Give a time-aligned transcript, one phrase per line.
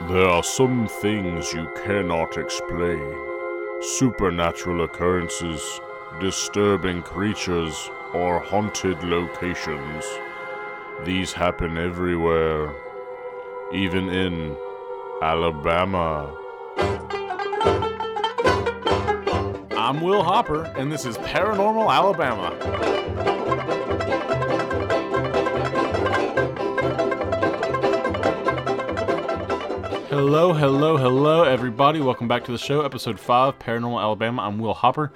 [0.00, 3.14] There are some things you cannot explain.
[3.80, 5.80] Supernatural occurrences,
[6.20, 10.04] disturbing creatures, or haunted locations.
[11.04, 12.74] These happen everywhere,
[13.72, 14.56] even in
[15.22, 16.36] Alabama.
[19.76, 23.33] I'm Will Hopper, and this is Paranormal Alabama.
[30.16, 32.00] Hello, hello, hello, everybody.
[32.00, 34.42] Welcome back to the show, episode 5, Paranormal Alabama.
[34.42, 35.12] I'm Will Hopper.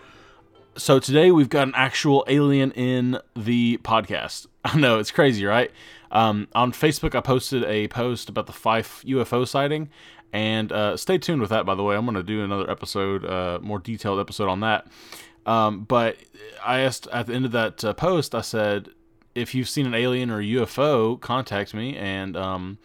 [0.77, 4.49] So today we've got an actual alien in the podcast.
[4.65, 5.71] I know, it's crazy, right?
[6.11, 9.89] Um, on Facebook, I posted a post about the Fyffe UFO sighting,
[10.33, 11.95] and uh, stay tuned with that, by the way.
[11.95, 14.89] I'm going to do another episode, uh, more detailed episode on that.
[15.47, 16.17] Um, but
[16.67, 18.89] I asked at the end of that uh, post, I said,
[19.37, 21.97] if you've seen an alien or a UFO, contact me.
[21.97, 22.79] And, um,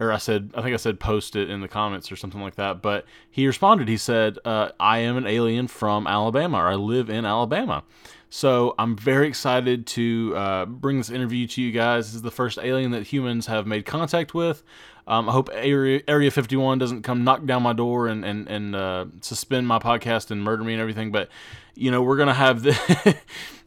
[0.00, 2.54] or I said, I think I said post it in the comments or something like
[2.56, 2.82] that.
[2.82, 7.10] But he responded, he said, uh, I am an alien from Alabama, or I live
[7.10, 7.82] in Alabama.
[8.30, 12.06] So I'm very excited to uh, bring this interview to you guys.
[12.06, 14.62] This is the first alien that humans have made contact with.
[15.06, 18.76] Um, I hope Area, Area 51 doesn't come knock down my door and and and
[18.76, 21.10] uh, suspend my podcast and murder me and everything.
[21.10, 21.30] But
[21.74, 23.16] you know we're gonna have the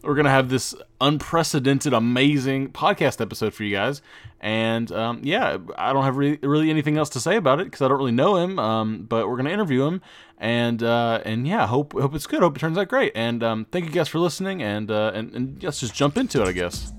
[0.03, 4.01] we're gonna have this unprecedented, amazing podcast episode for you guys.
[4.39, 7.81] And um, yeah, I don't have really, really anything else to say about it because
[7.81, 8.57] I don't really know him.
[8.59, 10.01] Um, but we're gonna interview him,
[10.37, 12.41] and uh, and yeah, hope hope it's good.
[12.41, 13.11] Hope it turns out great.
[13.15, 14.63] And um, thank you guys for listening.
[14.63, 16.91] And uh, and and let's just jump into it, I guess.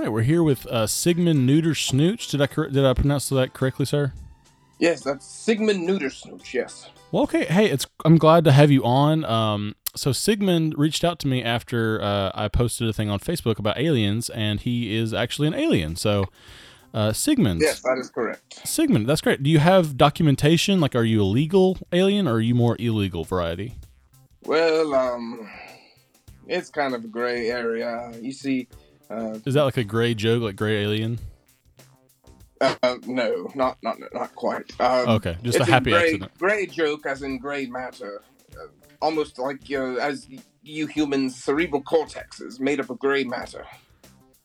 [0.00, 2.28] Right, we're here with uh, Sigmund Neuter Snooch.
[2.28, 4.12] Did I did I pronounce that correctly, sir?
[4.78, 6.90] Yes, that's Sigmund Neutersnooch, yes.
[7.12, 7.44] Well, okay.
[7.44, 9.24] Hey, it's I'm glad to have you on.
[9.24, 13.58] Um, so Sigmund reached out to me after uh, I posted a thing on Facebook
[13.58, 15.94] about aliens, and he is actually an alien.
[15.96, 16.26] So,
[16.92, 17.60] uh, Sigmund.
[17.60, 18.66] Yes, that is correct.
[18.66, 19.42] Sigmund, that's great.
[19.42, 20.80] Do you have documentation?
[20.80, 23.74] Like, are you a legal alien or are you more illegal variety?
[24.44, 25.48] Well, um,
[26.48, 28.12] it's kind of a gray area.
[28.20, 28.68] You see,
[29.10, 31.18] uh, Is that like a gray joke, like gray alien?
[32.60, 34.64] uh no, not not not quite.
[34.80, 36.38] Um, Okay, just a happy gray, accident.
[36.38, 38.22] Gray joke, as in gray matter,
[38.56, 38.66] uh,
[39.02, 40.26] almost like uh, as
[40.62, 43.66] you humans' cerebral cortex is made up of gray matter.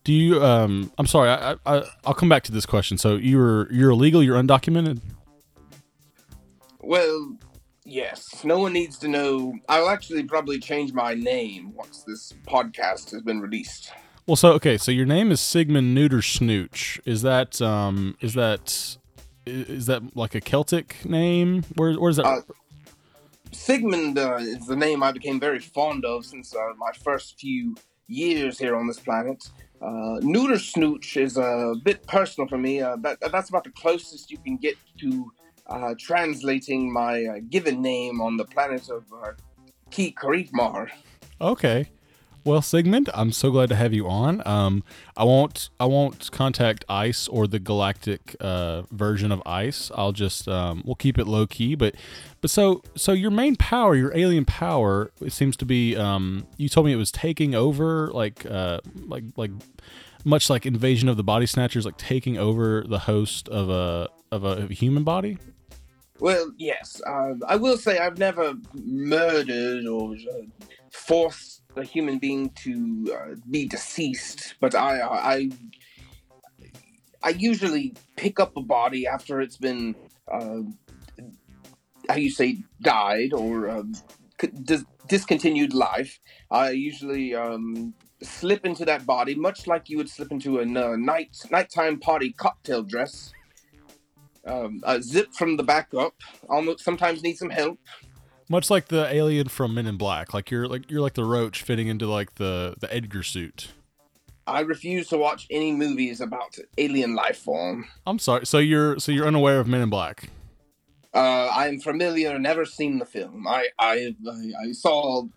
[0.04, 0.44] Do you?
[0.44, 1.30] Um, I'm sorry.
[1.30, 2.98] I, I I'll come back to this question.
[2.98, 4.24] So you're you're illegal.
[4.24, 5.00] You're undocumented.
[6.80, 7.36] Well,
[7.86, 8.44] yes.
[8.44, 9.54] No one needs to know.
[9.68, 13.92] I'll actually probably change my name once this podcast has been released.
[14.30, 17.02] Well, so okay, so your name is Sigmund Neuter Snooch.
[17.04, 18.96] Is that um is that
[19.48, 21.64] that like a Celtic name?
[21.74, 22.28] Where where's that?
[22.28, 22.42] Uh,
[23.52, 27.76] Sigmund uh, is the name I became very fond of since uh, my first few
[28.06, 29.50] years here on this planet.
[29.82, 32.82] Uh, Neuter Snooch is a bit personal for me.
[32.82, 35.32] Uh, that, that's about the closest you can get to
[35.66, 39.32] uh, translating my uh, given name on the planet of uh,
[39.90, 40.92] Ki Karikmar.
[41.42, 41.90] okay.
[42.46, 44.42] Well, Sigmund, I'm so glad to have you on.
[44.48, 44.84] Um,
[45.18, 49.92] I won't I won't contact ICE or the galactic uh, version of ICE.
[49.94, 51.76] I'll just um, we'll keep it low key.
[51.76, 51.96] But
[52.42, 55.96] but so so your main power, your alien power, it seems to be.
[55.96, 59.52] Um, you told me it was taking over, like uh, like like
[60.24, 64.44] much like Invasion of the Body Snatchers, like taking over the host of a of
[64.44, 65.38] a, of a human body.
[66.20, 67.02] Well, yes.
[67.06, 73.36] Uh, I will say I've never murdered or uh, forced a human being to uh,
[73.50, 75.50] be deceased, but I, I,
[77.22, 79.96] I usually pick up a body after it's been,
[80.32, 80.62] uh,
[82.08, 83.84] how you say, died or uh,
[84.64, 86.20] dis- discontinued life.
[86.50, 87.94] I usually um,
[88.24, 92.34] slip into that body, much like you would slip into a uh, night nighttime party
[92.34, 93.32] cocktail dress
[94.46, 96.16] um, zip from the back up.
[96.50, 97.80] Almost sometimes need some help.
[98.52, 101.62] Much like the alien from Men in Black, like you're like you're like the roach
[101.62, 103.70] fitting into like the the Edgar suit.
[104.48, 107.86] I refuse to watch any movies about alien life form.
[108.08, 108.48] I'm sorry.
[108.48, 110.30] So you're so you're unaware of Men in Black.
[111.14, 113.48] Uh, I am familiar, never seen the film.
[113.48, 115.28] I I I, I saw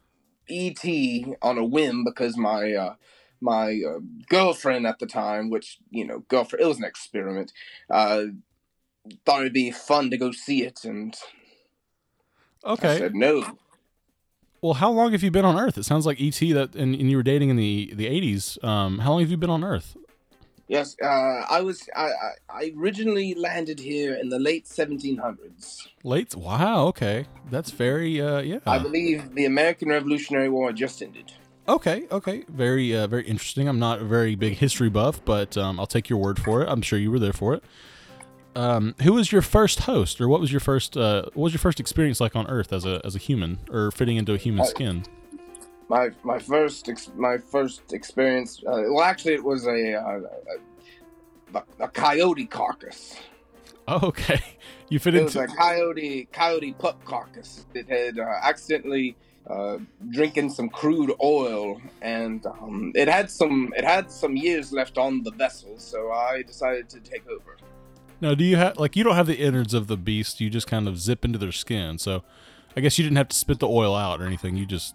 [0.48, 1.34] E.T.
[1.42, 2.94] on a whim because my uh,
[3.42, 7.52] my uh, girlfriend at the time, which you know, girlfriend, it was an experiment.
[7.90, 8.24] Uh,
[9.26, 11.14] thought it'd be fun to go see it, and
[12.64, 12.98] I Okay.
[12.98, 13.58] said no.
[14.60, 15.76] Well, how long have you been on Earth?
[15.76, 18.62] It sounds like ET that and, and you were dating in the the 80s.
[18.62, 19.96] Um, how long have you been on Earth?
[20.68, 21.06] Yes, uh,
[21.50, 21.88] I was.
[21.94, 25.88] I, I, I originally landed here in the late 1700s.
[26.04, 26.34] Late?
[26.36, 26.86] Wow.
[26.86, 28.20] Okay, that's very.
[28.20, 28.60] Uh, yeah.
[28.66, 31.32] I believe the American Revolutionary War just ended.
[31.68, 32.06] Okay.
[32.10, 32.44] Okay.
[32.48, 32.94] Very.
[32.96, 33.68] Uh, very interesting.
[33.68, 36.68] I'm not a very big history buff, but um, I'll take your word for it.
[36.68, 37.64] I'm sure you were there for it.
[38.54, 40.96] Um, who was your first host, or what was your first?
[40.96, 43.90] Uh, what was your first experience like on Earth as a as a human, or
[43.90, 45.04] fitting into a human Uh, skin?
[45.88, 48.62] My my first ex- my first experience.
[48.66, 50.20] Uh, well, actually, it was a, uh,
[51.54, 53.16] a, a a coyote carcass.
[53.88, 54.40] Oh, okay.
[54.88, 55.50] You fit It was into.
[55.50, 59.16] a coyote coyote pup carcass that had uh, accidentally
[59.46, 59.78] uh,
[60.10, 65.22] drinking some crude oil, and um, it had some it had some years left on
[65.22, 67.56] the vessel, so I decided to take over.
[68.22, 70.40] Now, do you have like you don't have the innards of the beast?
[70.40, 71.98] You just kind of zip into their skin.
[71.98, 72.22] So,
[72.76, 74.56] I guess you didn't have to spit the oil out or anything.
[74.56, 74.94] You just.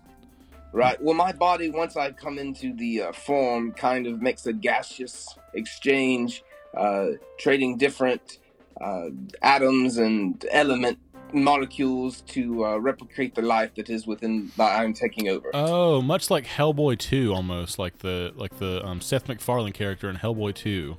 [0.71, 1.01] Right.
[1.01, 5.37] Well, my body, once I come into the uh, form, kind of makes a gaseous
[5.53, 6.41] exchange,
[6.75, 7.07] uh,
[7.37, 8.39] trading different
[8.79, 9.09] uh,
[9.41, 10.97] atoms and element
[11.33, 15.51] molecules to uh, replicate the life that is within that I'm taking over.
[15.53, 20.15] Oh, much like Hellboy Two, almost like the like the um, Seth MacFarlane character in
[20.15, 20.97] Hellboy Two.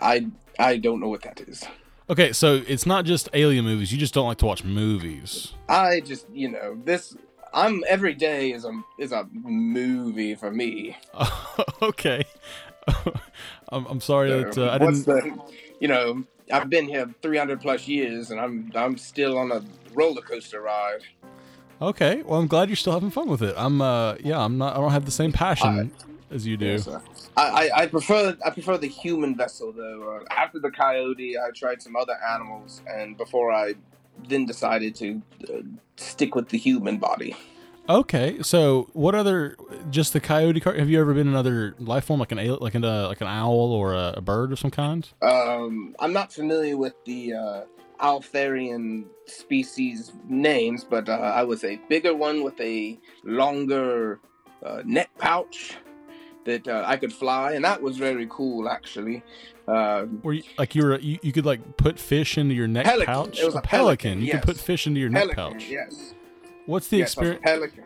[0.00, 0.26] I
[0.58, 1.64] I don't know what that is.
[2.10, 3.90] Okay, so it's not just alien movies.
[3.92, 5.54] You just don't like to watch movies.
[5.68, 7.16] I just you know this.
[7.52, 10.96] I'm every day is a is a movie for me.
[11.82, 12.24] okay.
[13.72, 15.06] I'm, I'm sorry that uh, I didn't.
[15.06, 15.38] the,
[15.80, 19.62] you know, I've been here 300 plus years, and I'm I'm still on a
[19.94, 21.00] roller coaster ride.
[21.80, 23.54] Okay, well, I'm glad you're still having fun with it.
[23.58, 24.76] I'm, uh, yeah, I'm not.
[24.76, 25.92] I don't have the same passion
[26.30, 26.66] as you do.
[26.66, 26.88] Yes.
[27.36, 30.20] I, I, I prefer I prefer the human vessel though.
[30.20, 33.74] Uh, after the coyote, I tried some other animals, and before I
[34.28, 35.22] then decided to
[35.52, 35.62] uh,
[35.96, 37.36] stick with the human body.
[37.88, 39.56] Okay, so what other?
[39.90, 40.60] Just the coyote?
[40.60, 43.26] Car- have you ever been another life form like an like an uh, like an
[43.26, 45.06] owl or a, a bird of some kind?
[45.20, 47.64] Um, I'm not familiar with the uh,
[48.00, 54.20] Altharian species names, but uh, I was a bigger one with a longer
[54.64, 55.76] uh, neck pouch
[56.44, 59.22] that uh, I could fly, and that was very cool actually.
[59.66, 62.84] Uh, Where you, like you were you, you could like put fish into your neck
[62.84, 63.06] Pelican.
[63.14, 63.38] pouch.
[63.40, 64.36] It was a pelican, You yes.
[64.36, 65.68] could put fish into your neck pouch.
[65.68, 66.14] yes.
[66.66, 67.42] What's the yes, a experience?
[67.44, 67.84] Pelican.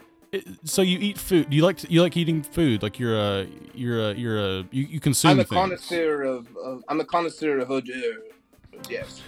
[0.65, 1.49] So you eat food?
[1.51, 2.83] Do you like to, you like eating food?
[2.83, 5.59] Like you're a you're a you're a you, you consume I'm a things.
[5.59, 8.33] connoisseur of, of I'm a connoisseur of hors d'oeuvres.
[8.91, 9.23] Yes.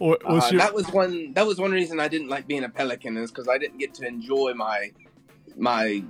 [0.00, 1.32] Or, Uh, your, that was one.
[1.32, 3.94] That was one reason I didn't like being a pelican is because I didn't get
[3.94, 4.92] to enjoy my
[5.56, 6.04] my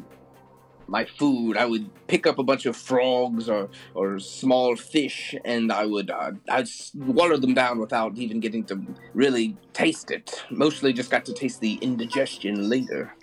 [0.88, 1.56] my food.
[1.56, 6.11] I would pick up a bunch of frogs or or small fish, and I would
[6.11, 8.82] uh, I'd swallow them down without even getting to
[9.14, 10.44] really taste it.
[10.50, 13.14] Mostly just got to taste the indigestion later.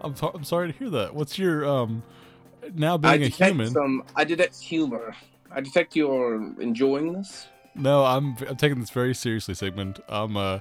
[0.00, 1.14] I'm, I'm sorry to hear that.
[1.14, 2.02] What's your um
[2.74, 3.70] now being a detect human?
[3.70, 4.04] some.
[4.14, 5.14] I detect humor.
[5.50, 7.48] I detect you're enjoying this.
[7.74, 10.00] No, I'm I'm taking this very seriously, Sigmund.
[10.08, 10.60] I'm uh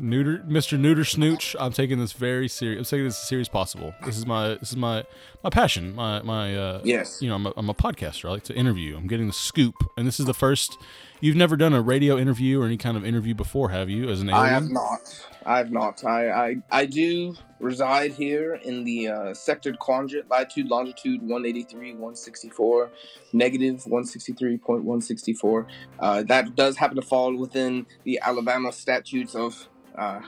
[0.00, 0.78] neuter Mr.
[0.78, 1.54] Neuter Snooch.
[1.58, 2.78] I'm taking this very serious.
[2.78, 3.94] I'm taking this as serious as possible.
[4.04, 5.04] This is my this is my
[5.44, 5.94] my passion.
[5.94, 7.20] My my uh Yes.
[7.20, 8.28] you know, I'm a, I'm a podcaster.
[8.28, 8.96] I like to interview.
[8.96, 10.78] I'm getting the scoop, and this is the first.
[11.22, 14.08] You've never done a radio interview or any kind of interview before, have you?
[14.08, 14.42] As an alien?
[14.46, 15.26] I have not.
[15.44, 16.02] I have not.
[16.02, 22.90] I, I, I do reside here in the uh, sector quadrant, latitude, longitude 183, 164,
[23.34, 25.66] negative 163.164.
[25.98, 30.20] Uh, that does happen to fall within the Alabama statutes of uh,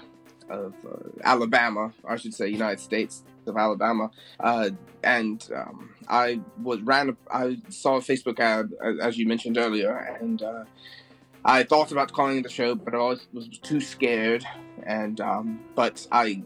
[0.49, 4.11] of uh, Alabama, I should say, United States of Alabama.
[4.39, 4.71] Uh,
[5.03, 7.17] and um, I was ran.
[7.31, 10.43] I saw a Facebook ad, as- you mentioned earlier, and.
[10.43, 10.65] Uh,
[11.45, 14.45] I thought about calling the show, but I always was too scared.
[14.85, 16.43] And um, but I,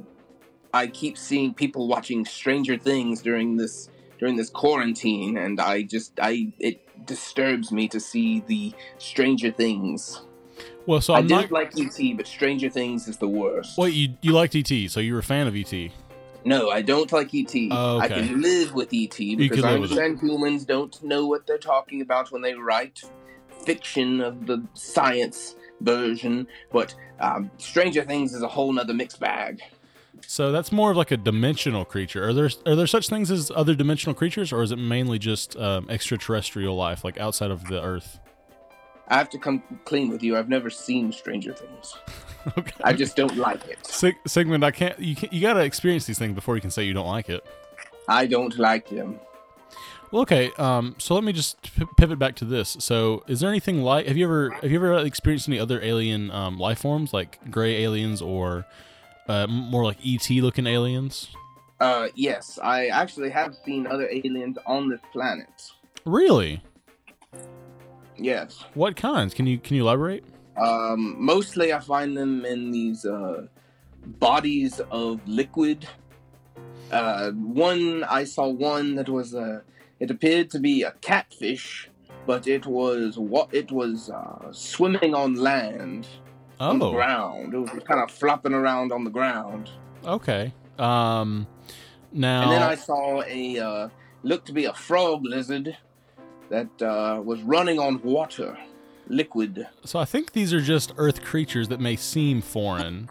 [0.73, 6.19] I keep seeing people watching Stranger Things during this during this quarantine, and I just
[6.21, 10.23] I it disturbs me to see the Stranger Things.
[10.87, 13.77] Well, so I I'm didn't like ET, but Stranger Things is the worst.
[13.79, 15.73] Wait, you you liked ET, so you're a fan of ET.
[16.45, 17.53] No, I don't like ET.
[17.73, 22.01] Oh, I can live with ET because I understand humans don't know what they're talking
[22.03, 23.03] about when they write
[23.65, 26.47] fiction of the science version.
[26.71, 29.61] But um, Stranger Things is a whole nother mixed bag.
[30.29, 32.29] So that's more of like a dimensional creature.
[32.29, 35.57] Are there are there such things as other dimensional creatures, or is it mainly just
[35.57, 38.21] um, extraterrestrial life, like outside of the Earth?
[39.09, 40.37] I have to come clean with you.
[40.37, 41.97] I've never seen Stranger Things.
[42.59, 42.73] okay.
[42.83, 43.85] I just don't like it.
[43.87, 44.99] Sig- Sigmund, I can't.
[44.99, 47.45] You can, you gotta experience these things before you can say you don't like it.
[48.09, 49.21] I don't like them.
[50.11, 50.51] Well, okay.
[50.59, 52.77] Um, so let me just p- pivot back to this.
[52.81, 54.07] So, is there anything like?
[54.07, 57.83] Have you ever have you ever experienced any other alien um, life forms, like gray
[57.83, 58.67] aliens or
[59.29, 61.29] uh, more like ET looking aliens?
[61.81, 65.73] Uh, yes, I actually have seen other aliens on this planet.
[66.05, 66.63] Really?
[68.19, 68.65] Yes.
[68.75, 69.35] What kinds?
[69.35, 70.25] Can you can you elaborate?
[70.57, 73.47] Um, mostly I find them in these uh,
[74.07, 75.87] bodies of liquid.
[76.91, 79.63] Uh, one I saw one that was a.
[79.99, 81.91] It appeared to be a catfish,
[82.27, 86.07] but it was what it was uh, swimming on land
[86.61, 87.55] on the Oh, ground.
[87.55, 89.71] It was kind of flopping around on the ground.
[90.05, 90.53] okay.
[90.79, 91.47] Um,
[92.13, 93.89] now And then I saw a uh,
[94.23, 95.77] looked to be a frog lizard
[96.49, 98.57] that uh, was running on water,
[99.09, 99.67] liquid.
[99.85, 103.11] so I think these are just Earth creatures that may seem foreign.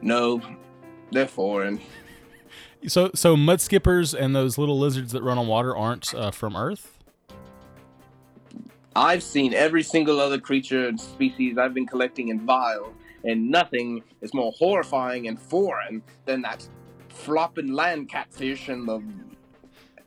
[0.00, 0.40] No,
[1.10, 1.80] they're foreign.
[2.88, 6.56] So so mud skippers and those little lizards that run on water aren't uh, from
[6.56, 6.98] Earth.
[8.94, 12.92] I've seen every single other creature and species I've been collecting in vials,
[13.24, 16.68] and nothing is more horrifying and foreign than that
[17.08, 19.02] flopping land catfish and the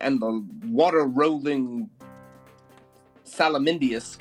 [0.02, 1.90] and the water rolling
[3.26, 4.18] salamindius.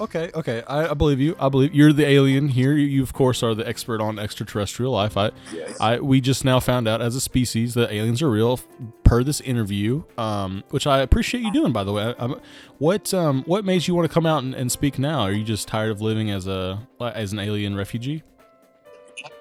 [0.00, 1.34] Okay, okay, I, I believe you.
[1.40, 2.72] I believe you're the alien here.
[2.72, 5.16] You, you of course are the expert on extraterrestrial life.
[5.16, 5.76] I, Yes.
[5.80, 8.60] I we just now found out as a species that aliens are real
[9.02, 11.72] per this interview, um, which I appreciate you doing.
[11.72, 12.34] By the way, I,
[12.78, 15.22] what um, what made you want to come out and, and speak now?
[15.22, 18.22] Are you just tired of living as a as an alien refugee?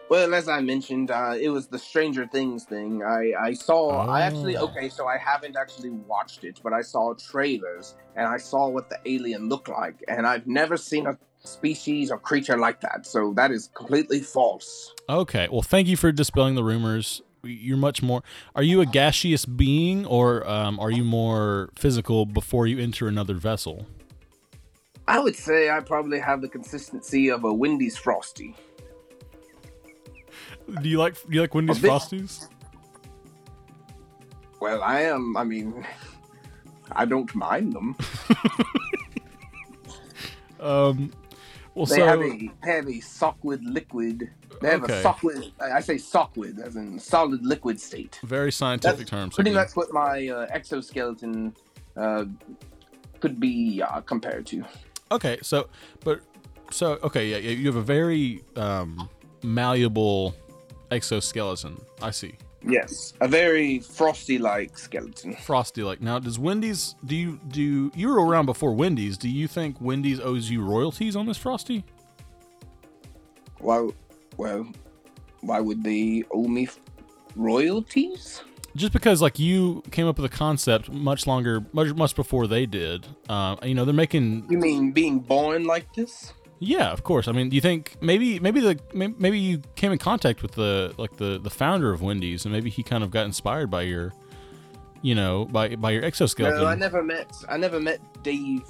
[0.09, 3.03] Well, as I mentioned, uh, it was the Stranger Things thing.
[3.03, 4.07] I, I saw.
[4.07, 4.65] I actually Oh.
[4.67, 8.89] okay, so I haven't actually watched it, but I saw trailers and I saw what
[8.89, 13.05] the alien looked like, and I've never seen a species or creature like that.
[13.05, 14.93] So that is completely false.
[15.09, 17.21] Okay, well, thank you for dispelling the rumors.
[17.43, 18.23] You're much more.
[18.55, 23.35] Are you a gaseous being, or um, are you more physical before you enter another
[23.35, 23.87] vessel?
[25.07, 28.55] I would say I probably have the consistency of a Wendy's Frosty.
[30.81, 31.89] Do you like do you like Wendy's bit.
[31.91, 32.47] Frosties?
[34.59, 35.37] Well, I am.
[35.37, 35.85] I mean,
[36.91, 37.95] I don't mind them.
[40.59, 41.11] Um,
[41.75, 44.27] well, They so have a they have a sockwood liquid.
[44.59, 44.99] They have Okay.
[44.99, 45.51] a sockwood.
[45.61, 48.19] I I say solid as in solid liquid state.
[48.23, 49.35] very scientific That's terms.
[49.35, 49.61] Pretty again.
[49.61, 51.55] much what my uh, exoskeleton
[51.95, 52.25] uh,
[53.19, 54.63] could be uh, compared to.
[55.11, 55.69] Okay, so
[56.03, 56.21] but
[56.71, 59.07] so okay, yeah, yeah, you have a very um,
[59.43, 60.33] malleable
[60.91, 61.79] exoskeleton.
[62.01, 62.35] I see.
[62.63, 65.35] Yes, a very frosty-like skeleton.
[65.35, 66.01] Frosty like.
[66.01, 69.17] Now, does Wendy's do you do you were around before Wendy's?
[69.17, 71.85] Do you think Wendy's owes you royalties on this Frosty?
[73.59, 73.87] Why?
[74.37, 74.67] Well,
[75.41, 76.67] why would they owe me
[77.35, 78.41] royalties?
[78.75, 82.65] Just because like you came up with a concept much longer, much much before they
[82.65, 83.07] did.
[83.29, 86.33] Uh, you know, they're making You mean being born like this?
[86.59, 87.27] Yeah, of course.
[87.27, 90.93] I mean, do you think maybe maybe the maybe you came in contact with the
[90.97, 94.13] like the the founder of Wendy's, and maybe he kind of got inspired by your,
[95.01, 96.59] you know, by by your exoskeleton.
[96.59, 97.31] No, I never met.
[97.47, 98.63] I never met Dave.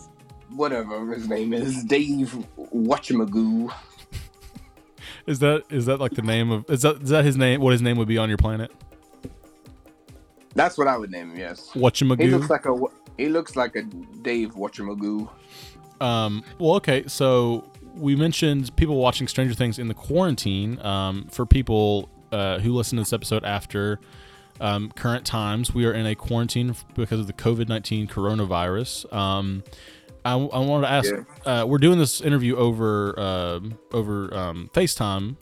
[0.49, 3.73] Whatever his name is, Dave Whatchamagoo.
[5.25, 7.59] Is that is that like the name of is that is that his name?
[7.59, 8.71] What his name would be on your planet?
[10.55, 11.37] That's what I would name him.
[11.37, 11.69] Yes.
[11.73, 12.75] He looks like a.
[13.17, 15.29] He looks like a Dave Whatchamagoo.
[15.99, 17.03] Um, well, okay.
[17.07, 20.79] So we mentioned people watching Stranger Things in the quarantine.
[20.85, 23.99] Um, for people uh, who listen to this episode after
[24.59, 29.11] um, current times, we are in a quarantine because of the COVID nineteen coronavirus.
[29.13, 29.63] Um,
[30.25, 31.13] I, I wanted to ask.
[31.45, 35.35] Uh, we're doing this interview over um over um, FaceTime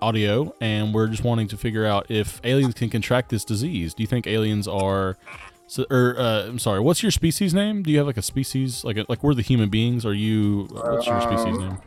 [0.00, 3.94] audio, and we're just wanting to figure out if aliens can contract this disease.
[3.94, 5.16] Do you think aliens are?
[5.66, 7.82] So, or uh, I'm sorry, what's your species name?
[7.82, 10.04] Do you have like a species, like a, like we're the human beings?
[10.04, 10.68] Are you?
[10.70, 11.78] What's your species Um, name?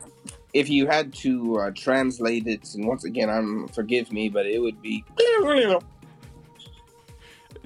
[0.54, 4.58] If you had to uh, translate it, and once again, I'm forgive me, but it
[4.58, 5.04] would be.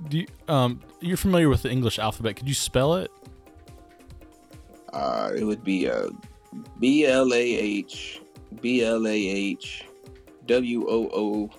[0.08, 2.36] Do you, um, you're familiar with the English alphabet?
[2.36, 3.10] Could you spell it?
[4.92, 6.08] Uh, it would be uh,
[6.80, 8.20] B L A H
[8.60, 9.84] B L A H
[10.46, 11.50] W O O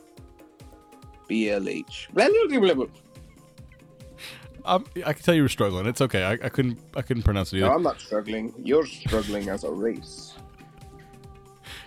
[1.28, 2.10] B L H.
[4.66, 5.86] Um, I can tell you were struggling.
[5.86, 6.24] It's okay.
[6.24, 6.80] I, I couldn't.
[6.96, 7.68] I couldn't pronounce it either.
[7.68, 8.54] No, I'm not struggling.
[8.64, 10.34] You're struggling as a race.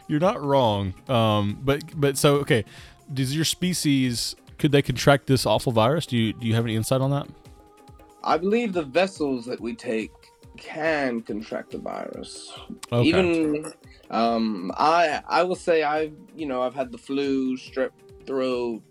[0.09, 0.95] You're not wrong.
[1.09, 2.65] Um, but but so okay.
[3.13, 6.07] Does your species could they contract this awful virus?
[6.07, 7.27] Do you do you have any insight on that?
[8.23, 10.13] I believe the vessels that we take
[10.57, 12.53] can contract the virus.
[12.93, 13.09] Okay.
[13.09, 13.73] Even
[14.11, 17.91] um, I I will say I've you know I've had the flu, strep
[18.27, 18.83] throat,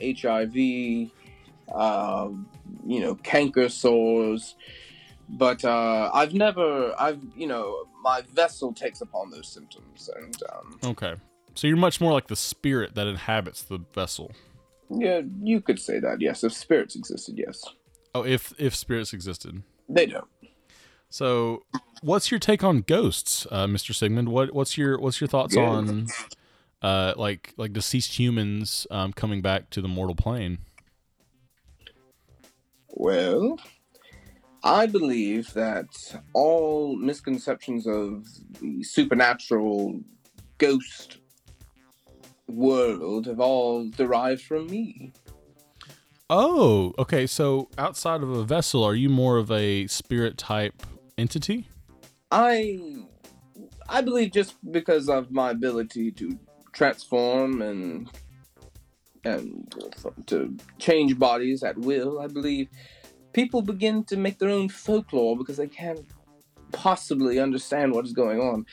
[0.00, 1.10] HIV,
[1.72, 2.28] uh,
[2.86, 4.54] you know canker sores,
[5.28, 10.78] but uh, I've never I've you know my vessel takes upon those symptoms and um,
[10.90, 11.14] okay.
[11.54, 14.32] So you're much more like the spirit that inhabits the vessel.
[14.90, 16.20] Yeah, you could say that.
[16.20, 17.62] Yes, if spirits existed, yes.
[18.14, 19.62] Oh, if if spirits existed.
[19.88, 20.28] They don't.
[21.08, 21.62] So,
[22.02, 23.94] what's your take on ghosts, uh, Mr.
[23.94, 24.28] Sigmund?
[24.28, 25.62] What what's your what's your thoughts Yeah.
[25.68, 26.06] on
[26.82, 30.58] uh, like like deceased humans um, coming back to the mortal plane?
[32.98, 33.58] Well,
[34.64, 35.86] I believe that
[36.32, 38.24] all misconceptions of
[38.58, 40.00] the supernatural
[40.56, 41.18] ghost
[42.48, 45.12] world have all derived from me.
[46.30, 47.26] Oh, okay.
[47.26, 50.82] So outside of a vessel, are you more of a spirit type
[51.18, 51.68] entity?
[52.30, 52.80] I
[53.90, 56.38] I believe just because of my ability to
[56.72, 58.10] transform and
[59.26, 59.74] and
[60.26, 62.68] to change bodies at will, I believe
[63.32, 66.06] people begin to make their own folklore because they can't
[66.72, 68.66] possibly understand what is going on.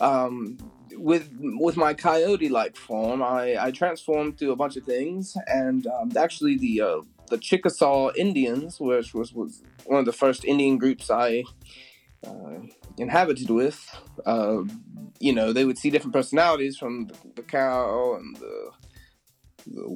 [0.00, 0.58] Um,
[0.92, 6.10] with with my coyote-like form, I, I transformed to a bunch of things, and um,
[6.16, 11.10] actually the uh, the Chickasaw Indians, which was, was one of the first Indian groups
[11.10, 11.44] I
[12.26, 12.60] uh,
[12.96, 13.78] inhabited with,
[14.26, 14.62] uh,
[15.20, 18.87] you know, they would see different personalities from the, the cow and the, the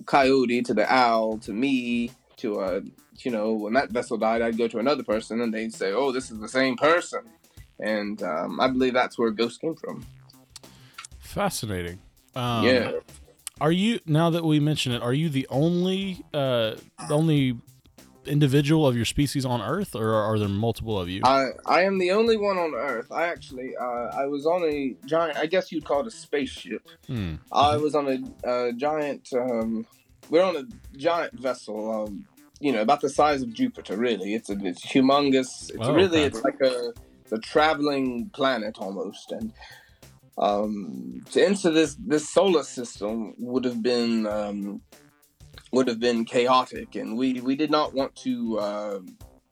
[0.06, 2.82] coyote to the owl to me to a
[3.20, 6.12] you know, when that vessel died, I'd go to another person and they'd say, "Oh,
[6.12, 7.20] this is the same person,"
[7.78, 10.04] and um, I believe that's where ghosts came from.
[11.18, 12.00] Fascinating.
[12.34, 12.92] Um, yeah.
[13.60, 15.02] Are you now that we mention it?
[15.02, 16.76] Are you the only uh,
[17.08, 17.58] the only
[18.26, 21.20] individual of your species on Earth, or are there multiple of you?
[21.24, 23.10] I I am the only one on Earth.
[23.12, 23.84] I actually uh,
[24.22, 25.36] I was on a giant.
[25.38, 26.86] I guess you'd call it a spaceship.
[27.06, 27.34] Hmm.
[27.52, 28.08] I was on
[28.44, 29.28] a, a giant.
[29.32, 29.86] Um,
[30.30, 30.64] we're on a
[30.96, 32.04] giant vessel.
[32.04, 32.26] Um,
[32.60, 33.96] you know, about the size of Jupiter.
[33.96, 35.70] Really, it's a, it's humongous.
[35.70, 36.26] It's Oh, really okay.
[36.26, 36.92] it's like a
[37.32, 39.32] a traveling planet almost.
[39.32, 39.52] And
[40.38, 44.80] um, to enter this this solar system would have been um,
[45.72, 48.58] would have been chaotic, and we we did not want to.
[48.58, 49.00] Uh,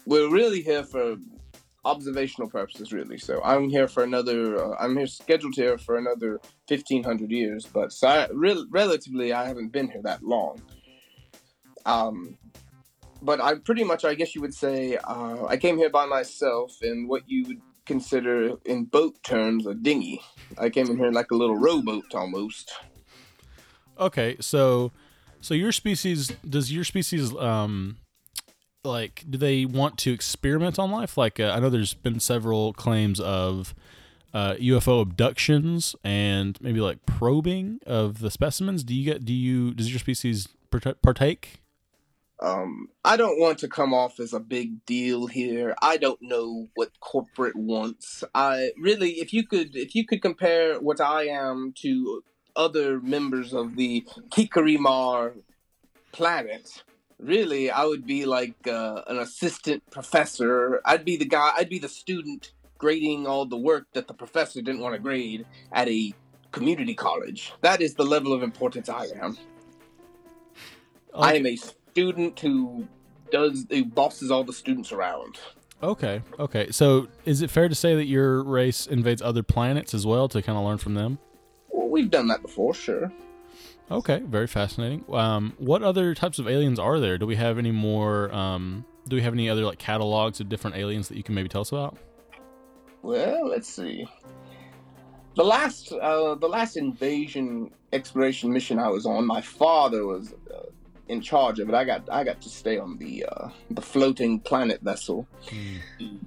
[0.06, 1.16] we're really here for
[1.84, 3.18] observational purposes, really.
[3.18, 4.62] So I'm here for another.
[4.62, 9.32] Uh, I'm here scheduled here for another fifteen hundred years, but so I, rel relatively,
[9.32, 10.60] I haven't been here that long.
[11.86, 12.36] Um,
[13.22, 16.76] but I pretty much, I guess you would say, uh, I came here by myself
[16.82, 20.20] in what you would consider, in boat terms, a dinghy.
[20.58, 22.72] I came in here like a little rowboat almost.
[23.98, 24.92] Okay, so
[25.40, 27.96] so your species does your species um
[28.84, 31.16] like do they want to experiment on life?
[31.16, 33.74] Like uh, I know there's been several claims of
[34.32, 38.84] uh, UFO abductions and maybe like probing of the specimens.
[38.84, 41.60] Do you get do you does your species partake?
[42.42, 45.74] Um, I don't want to come off as a big deal here.
[45.82, 48.24] I don't know what corporate wants.
[48.34, 52.22] I really, if you could, if you could compare what I am to
[52.60, 55.32] other members of the Kikarimar
[56.12, 56.82] planet,
[57.18, 60.80] really, I would be like uh, an assistant professor.
[60.84, 61.52] I'd be the guy.
[61.56, 65.46] I'd be the student grading all the work that the professor didn't want to grade
[65.72, 66.12] at a
[66.52, 67.52] community college.
[67.62, 69.38] That is the level of importance I am.
[71.14, 72.86] I am a student who
[73.32, 75.38] does who bosses all the students around.
[75.82, 76.70] Okay, okay.
[76.70, 80.42] So is it fair to say that your race invades other planets as well to
[80.42, 81.18] kind of learn from them?
[81.70, 83.12] Well, we've done that before, sure.
[83.90, 85.04] Okay, very fascinating.
[85.12, 87.18] Um, what other types of aliens are there?
[87.18, 88.32] Do we have any more?
[88.32, 91.48] Um, do we have any other like catalogs of different aliens that you can maybe
[91.48, 91.96] tell us about?
[93.02, 94.06] Well, let's see.
[95.34, 100.66] The last, uh, the last invasion exploration mission I was on, my father was uh,
[101.10, 101.74] in charge of it.
[101.74, 105.26] I got, I got to stay on the uh, the floating planet vessel,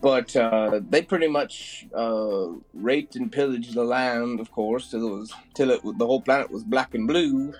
[0.01, 5.11] but uh, they pretty much uh, raped and pillaged the land, of course, till it
[5.19, 7.53] was till it the whole planet was black and blue,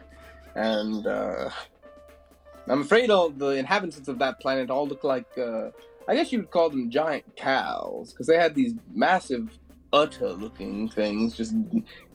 [0.55, 1.49] and uh,
[2.67, 5.37] I'm afraid all the inhabitants of that planet all look like.
[5.37, 5.69] Uh,
[6.07, 9.57] I guess you would call them giant cows because they had these massive
[9.93, 11.37] udder-looking things.
[11.37, 11.55] Just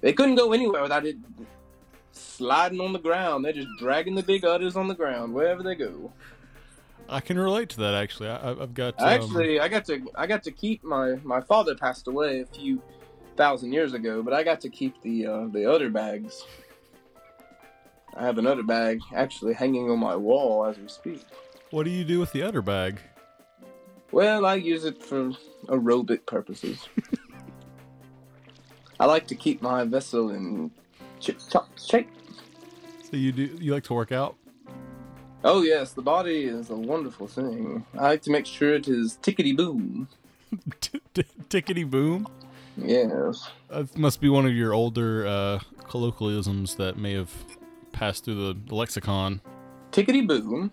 [0.02, 1.16] they couldn't go anywhere without it
[2.12, 3.44] sliding on the ground.
[3.44, 6.12] They're just dragging the big udders on the ground wherever they go.
[7.08, 8.28] I can relate to that actually.
[8.28, 11.74] I, I've got um, Actually, I got to I got to keep my my father
[11.74, 12.82] passed away a few
[13.36, 16.44] thousand years ago, but I got to keep the uh, the udder bags.
[18.14, 21.24] I have an udder bag actually hanging on my wall as we speak.
[21.70, 23.00] what do you do with the udder bag?
[24.10, 25.30] Well, I use it for
[25.66, 26.88] aerobic purposes.
[29.00, 30.70] I like to keep my vessel in
[31.20, 32.08] chip chop shape.
[33.10, 34.36] So you do you like to work out?
[35.44, 37.84] Oh yes, the body is a wonderful thing.
[37.96, 40.08] I like to make sure it is tickety boom.
[40.80, 42.26] T- t- Tickety boom.
[42.76, 43.50] Yes.
[43.68, 47.32] That must be one of your older uh, colloquialisms that may have
[47.92, 49.40] passed through the lexicon.
[49.92, 50.70] Tickety boom.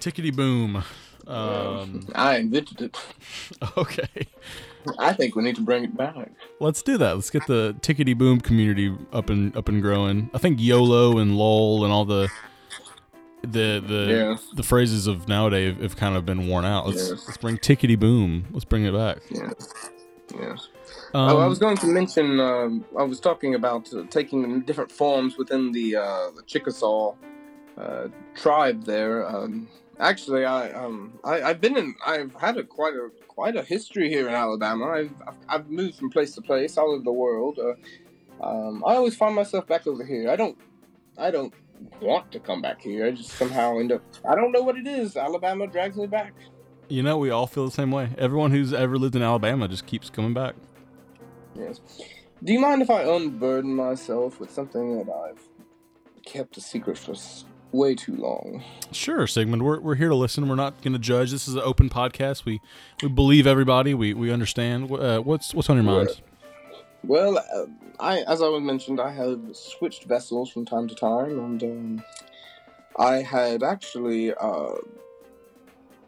[0.00, 0.82] Tickety boom.
[1.26, 2.98] Um, I invented it.
[3.76, 4.26] okay.
[4.98, 6.30] I think we need to bring it back.
[6.60, 7.14] Let's do that.
[7.14, 10.30] Let's get the tickety boom community up and up and growing.
[10.34, 12.28] I think YOLO and LOL and all the
[13.42, 14.36] the the Yeah.
[14.54, 16.86] the phrases of nowadays have, have kind of been worn out.
[16.86, 18.46] Let's let's bring tickety boom.
[18.52, 19.18] Let's bring it back.
[19.30, 19.74] Yes.
[20.34, 20.68] Yes.
[21.14, 22.38] Um, oh, I was going to mention.
[22.40, 27.14] Um, I was talking about uh, taking different forms within the uh, the Chickasaw
[27.78, 29.26] uh, tribe there.
[29.26, 29.68] Um,
[30.00, 31.94] actually, I um I, I've been in.
[32.06, 34.86] I've had a quite a quite a history here in Alabama.
[34.90, 37.58] I've I've, I've moved from place to place all over the world.
[37.60, 37.74] Uh,
[38.44, 40.30] um, I always find myself back over here.
[40.30, 40.58] I don't
[41.18, 41.54] I don't
[42.00, 43.06] want to come back here.
[43.06, 44.02] I just somehow end up.
[44.28, 45.16] I don't know what it is.
[45.16, 46.34] Alabama drags me back.
[46.88, 48.10] you know, we all feel the same way.
[48.18, 50.56] Everyone who's ever lived in Alabama just keeps coming back.
[51.54, 51.80] Yes.
[52.44, 55.42] Do you mind if I unburden myself with something that I've
[56.26, 57.14] kept a secret for
[57.72, 58.62] way too long?
[58.92, 59.64] Sure, Sigmund.
[59.64, 60.48] We're, we're here to listen.
[60.48, 61.30] We're not going to judge.
[61.30, 62.44] This is an open podcast.
[62.44, 62.60] We
[63.02, 63.94] we believe everybody.
[63.94, 64.90] We we understand.
[64.90, 66.20] Uh, what's what's on your mind?
[67.04, 67.66] Well, uh,
[68.00, 72.04] I, as I was mentioned, I have switched vessels from time to time, and um,
[72.98, 74.74] I had actually, uh,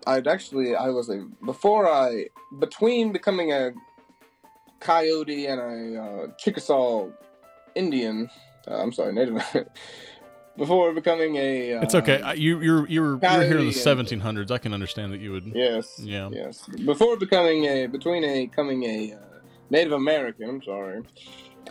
[0.07, 2.27] I'd actually, I was a before I
[2.59, 3.73] between becoming a
[4.81, 7.09] coyote and a uh, Chickasaw
[7.75, 8.29] Indian.
[8.66, 9.42] Uh, I'm sorry, Native.
[10.61, 11.75] Before becoming a.
[11.75, 12.23] Uh, It's okay.
[12.37, 14.51] You you're you're you're here in the Coyote 1700s.
[14.51, 15.51] I can understand that you would.
[15.55, 15.99] Yes.
[16.05, 16.29] Yeah.
[16.31, 16.66] Yes.
[16.85, 19.18] Before becoming a between a becoming a uh,
[19.70, 21.03] Native American, I'm sorry,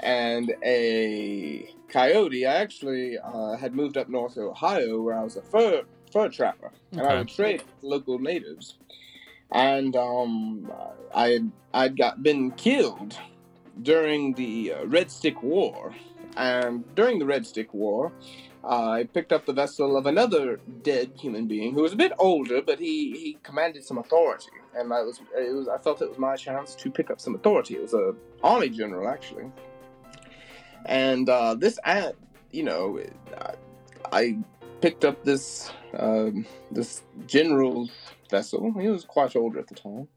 [0.02, 5.38] and a coyote, I actually uh, had moved up north to Ohio where I was
[5.38, 8.76] a fur fur trapper, and I would trade with local natives.
[9.52, 10.72] And um,
[11.14, 13.18] I had I'd got been killed
[13.82, 15.94] during the uh, Red Stick War,
[16.38, 18.12] and during the Red Stick War,
[18.70, 22.62] I picked up the vessel of another dead human being who was a bit older,
[22.62, 26.20] but he, he commanded some authority, and I was it was I felt it was
[26.20, 27.76] my chance to pick up some authority.
[27.76, 29.52] It was a army general actually,
[30.86, 32.16] and uh, this ad,
[32.52, 33.00] you know,
[33.42, 33.54] I,
[34.12, 34.38] I
[34.82, 37.90] picked up this um, this general's
[38.30, 38.72] vessel.
[38.80, 40.08] He was quite older at the time.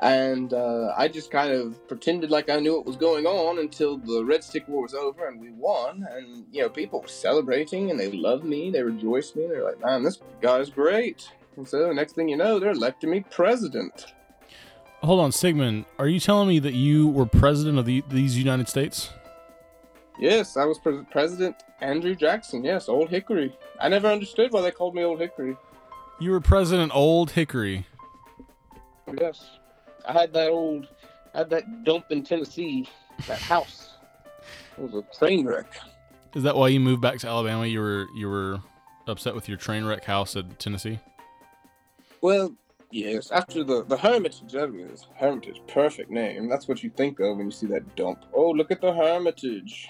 [0.00, 3.98] And uh, I just kind of pretended like I knew what was going on until
[3.98, 6.06] the Red Stick War was over and we won.
[6.10, 8.70] And, you know, people were celebrating and they loved me.
[8.70, 9.46] They rejoiced me.
[9.48, 11.28] They're like, man, this guy's great.
[11.56, 14.14] And so, next thing you know, they're electing me president.
[15.02, 15.84] Hold on, Sigmund.
[15.98, 19.10] Are you telling me that you were president of the, these United States?
[20.18, 22.64] Yes, I was pre- President Andrew Jackson.
[22.64, 23.56] Yes, Old Hickory.
[23.80, 25.56] I never understood why they called me Old Hickory.
[26.20, 27.86] You were President Old Hickory.
[29.20, 29.57] Yes.
[30.08, 30.88] I had that old,
[31.34, 32.88] I had that dump in Tennessee,
[33.26, 33.90] that house.
[34.76, 35.70] It was a train wreck.
[36.34, 37.66] Is that why you moved back to Alabama?
[37.66, 38.60] You were you were
[39.06, 40.98] upset with your train wreck house in Tennessee.
[42.20, 42.54] Well,
[42.90, 43.30] yes.
[43.30, 46.48] After the the Hermitage, that was Hermitage, perfect name.
[46.48, 48.24] That's what you think of when you see that dump.
[48.32, 49.88] Oh, look at the Hermitage.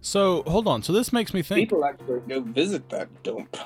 [0.00, 0.82] So hold on.
[0.82, 1.68] So this makes me think.
[1.68, 3.56] People actually go visit that dump.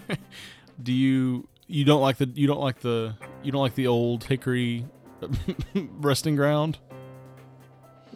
[0.82, 4.24] Do you you don't like the you don't like the you don't like the old
[4.24, 4.86] Hickory
[5.74, 6.78] resting ground?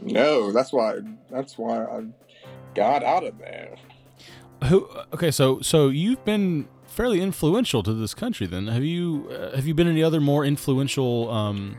[0.00, 0.96] No, that's why.
[1.30, 2.04] That's why I
[2.74, 3.76] got out of there.
[4.64, 4.88] Who?
[5.12, 8.46] Okay, so so you've been fairly influential to this country.
[8.46, 11.78] Then have you uh, have you been any other more influential um,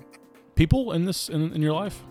[0.56, 2.04] people in this in, in your life?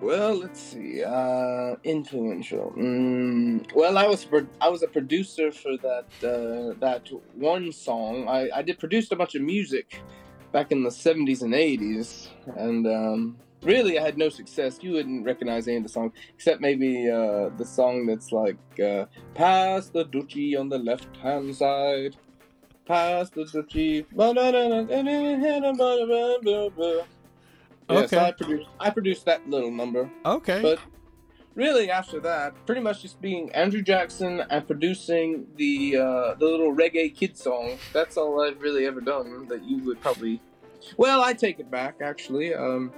[0.00, 1.04] Well, let's see.
[1.04, 2.72] Uh, influential.
[2.76, 8.28] Mm, well, I was pro- I was a producer for that uh, that one song.
[8.28, 10.02] I, I did produce a bunch of music
[10.52, 14.78] back in the seventies and eighties, and um, really I had no success.
[14.82, 19.06] You wouldn't recognize any of the songs except maybe uh, the song that's like uh,
[19.34, 22.16] "Pass the Dutchie on the left hand side."
[22.84, 24.04] Pass the Dutchie.
[27.88, 28.18] Yes, Okay.
[28.26, 30.10] I produced I produced that little number.
[30.26, 30.60] Okay.
[30.62, 30.78] But
[31.54, 36.74] really, after that, pretty much just being Andrew Jackson and producing the uh, the little
[36.74, 37.78] reggae kid song.
[37.92, 39.46] That's all I've really ever done.
[39.48, 40.40] That you would probably.
[40.96, 41.96] Well, I take it back.
[42.02, 42.92] Actually, um,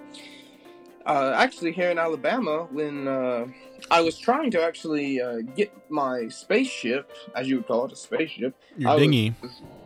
[1.07, 3.47] uh, actually here in Alabama, when uh,
[3.91, 7.97] I was trying to actually uh, get my spaceship, as you would call it, a
[7.97, 9.35] spaceship, your I was- dinghy.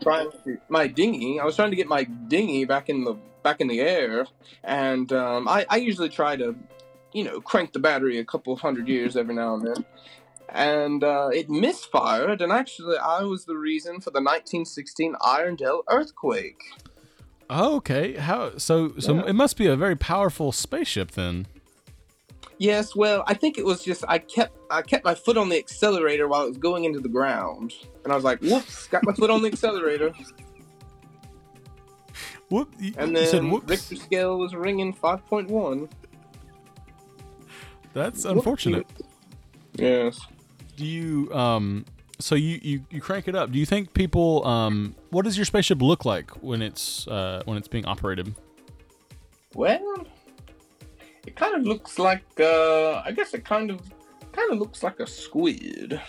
[0.00, 1.40] trying to my dinghy.
[1.40, 4.26] I was trying to get my dinghy back in the back in the air,
[4.64, 6.54] and um, I, I usually try to,
[7.12, 9.84] you know, crank the battery a couple hundred years every now and then.
[10.50, 16.62] And uh, it misfired, and actually, I was the reason for the 1916 Irondale earthquake.
[17.50, 18.14] Oh, okay.
[18.14, 18.56] How?
[18.56, 19.26] So, so Yeah.
[19.26, 21.46] it must be a very powerful spaceship then.
[22.58, 25.56] Yes, well, I think it was just I kept I kept my foot on the
[25.56, 29.12] accelerator while it was going into the ground, and I was like, "Whoops!" Got my
[29.12, 30.12] foot on the accelerator,
[32.50, 32.72] Whoop!
[32.80, 33.68] You, and said then whoops.
[33.68, 35.88] Richter scale was ringing five point one.
[37.98, 38.86] That's unfortunate.
[39.74, 40.20] Yes.
[40.76, 41.84] Do you um?
[42.20, 43.50] So you, you you crank it up.
[43.50, 44.94] Do you think people um?
[45.10, 48.34] What does your spaceship look like when it's uh when it's being operated?
[49.54, 50.06] Well,
[51.26, 53.80] it kind of looks like uh, I guess it kind of
[54.32, 56.00] kind of looks like a squid.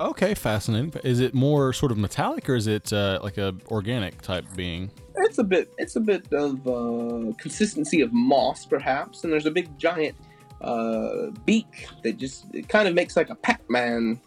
[0.00, 0.92] Okay, fascinating.
[1.02, 4.90] Is it more sort of metallic or is it uh, like a organic type being?
[5.16, 9.50] It's a bit it's a bit of uh, consistency of moss, perhaps, and there's a
[9.50, 10.16] big giant
[10.60, 14.20] uh, beak that just it kind of makes like a Pac-Man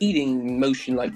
[0.00, 1.12] eating motion, like.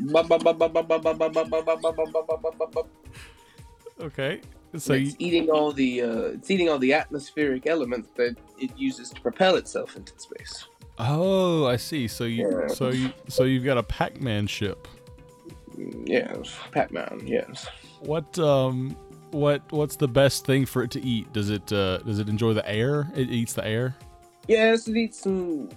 [4.01, 4.41] Okay,
[4.77, 9.11] so it's eating all the uh, it's eating all the atmospheric elements that it uses
[9.11, 10.65] to propel itself into space.
[10.99, 12.09] Oh, I see.
[12.09, 12.67] So you, yeah.
[12.69, 14.89] so you, so you've got a Pac-Man ship.
[16.05, 17.23] Yes, Pac-Man.
[17.25, 17.67] Yes.
[18.01, 18.97] What um,
[19.31, 21.33] what what's the best thing for it to eat?
[21.33, 23.11] Does it uh, does it enjoy the air?
[23.15, 23.97] It eats the air.
[24.49, 25.69] Yes, it eats some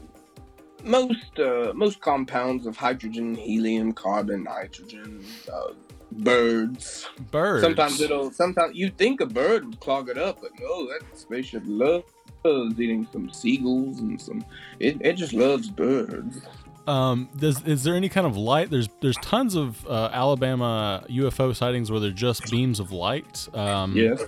[0.83, 5.73] most uh, most compounds of hydrogen, helium, carbon, nitrogen, uh,
[6.11, 7.07] birds.
[7.31, 7.63] Birds.
[7.63, 8.31] Sometimes it'll.
[8.31, 12.05] Sometimes you think a bird would clog it up, but no, that spaceship loves
[12.45, 14.45] eating some seagulls and some.
[14.79, 16.41] It, it just loves birds.
[16.87, 18.69] Um, does is there any kind of light?
[18.69, 23.47] There's there's tons of uh, Alabama UFO sightings where they're just beams of light.
[23.55, 24.23] Um, Yes.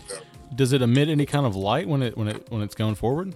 [0.56, 3.36] Does it emit any kind of light when it when it when it's going forward?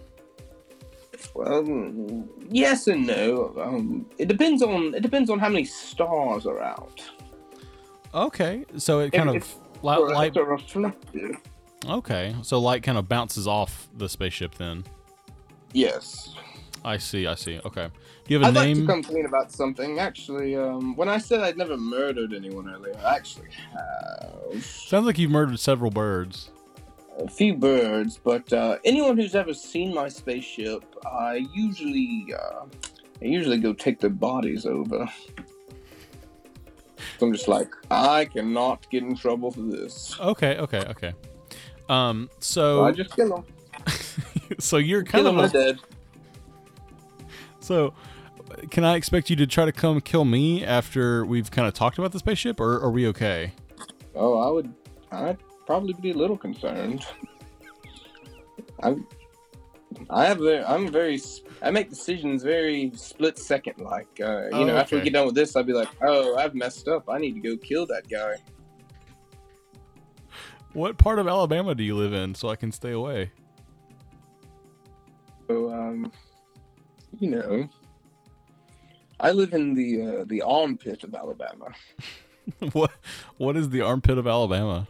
[1.35, 3.53] Well, yes and no.
[3.61, 7.01] Um, it depends on it depends on how many stars are out.
[8.13, 10.35] Okay, so it kind If- of light.
[10.35, 11.37] reflective.
[11.87, 14.55] Okay, so light kind of bounces off the spaceship.
[14.55, 14.83] Then
[15.73, 16.35] Yes.
[16.83, 17.27] I see.
[17.27, 17.59] I see.
[17.63, 17.87] Okay.
[18.25, 18.87] Do you have a I'd like name?
[18.87, 19.99] to come clean about something.
[19.99, 25.17] Actually, um, when I said I'd never murdered anyone earlier, I actually have Sounds like
[25.17, 26.49] you've murdered several birds.
[27.17, 28.19] A few birds.
[28.23, 32.65] But uh, anyone who's ever seen my spaceship, I usually, uh,
[33.21, 35.07] I usually go take their bodies over.
[37.17, 40.19] So I'm just like, I cannot get in trouble for this.
[40.19, 40.57] Okay.
[40.57, 40.79] Okay.
[40.79, 41.13] Okay.
[41.89, 42.29] Um.
[42.39, 43.45] So So I just kill them.
[44.59, 45.79] so you're Kill kind of a, dead.
[47.59, 47.93] So,
[48.69, 51.97] can I expect you to try to come kill me after we've kind of talked
[51.97, 53.53] about the spaceship, or are we okay?
[54.15, 54.73] Oh, I would.
[55.11, 55.37] I'd
[55.71, 57.05] probably be a little concerned.
[58.83, 59.07] I'm.
[60.09, 60.39] I have.
[60.39, 61.17] Very, I'm very.
[61.61, 63.77] I make decisions very split second.
[63.79, 66.35] Like, uh, you Oh, know, after we get done with this, I'll be like, "Oh,
[66.35, 67.09] I've messed up.
[67.09, 68.35] I need to go kill that guy."
[70.73, 73.31] What part of Alabama do you live in, so I can stay away?
[75.47, 76.11] So, um,
[77.17, 77.69] you know,
[79.21, 81.71] I live in the uh, the armpit of Alabama.
[82.73, 82.91] what
[83.37, 84.89] What is the armpit of Alabama?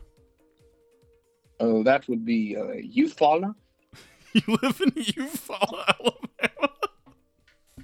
[1.62, 2.64] Oh, that would be uh,
[2.96, 3.56] Eufaula.
[4.34, 6.70] You live in Eufaula, Alabama.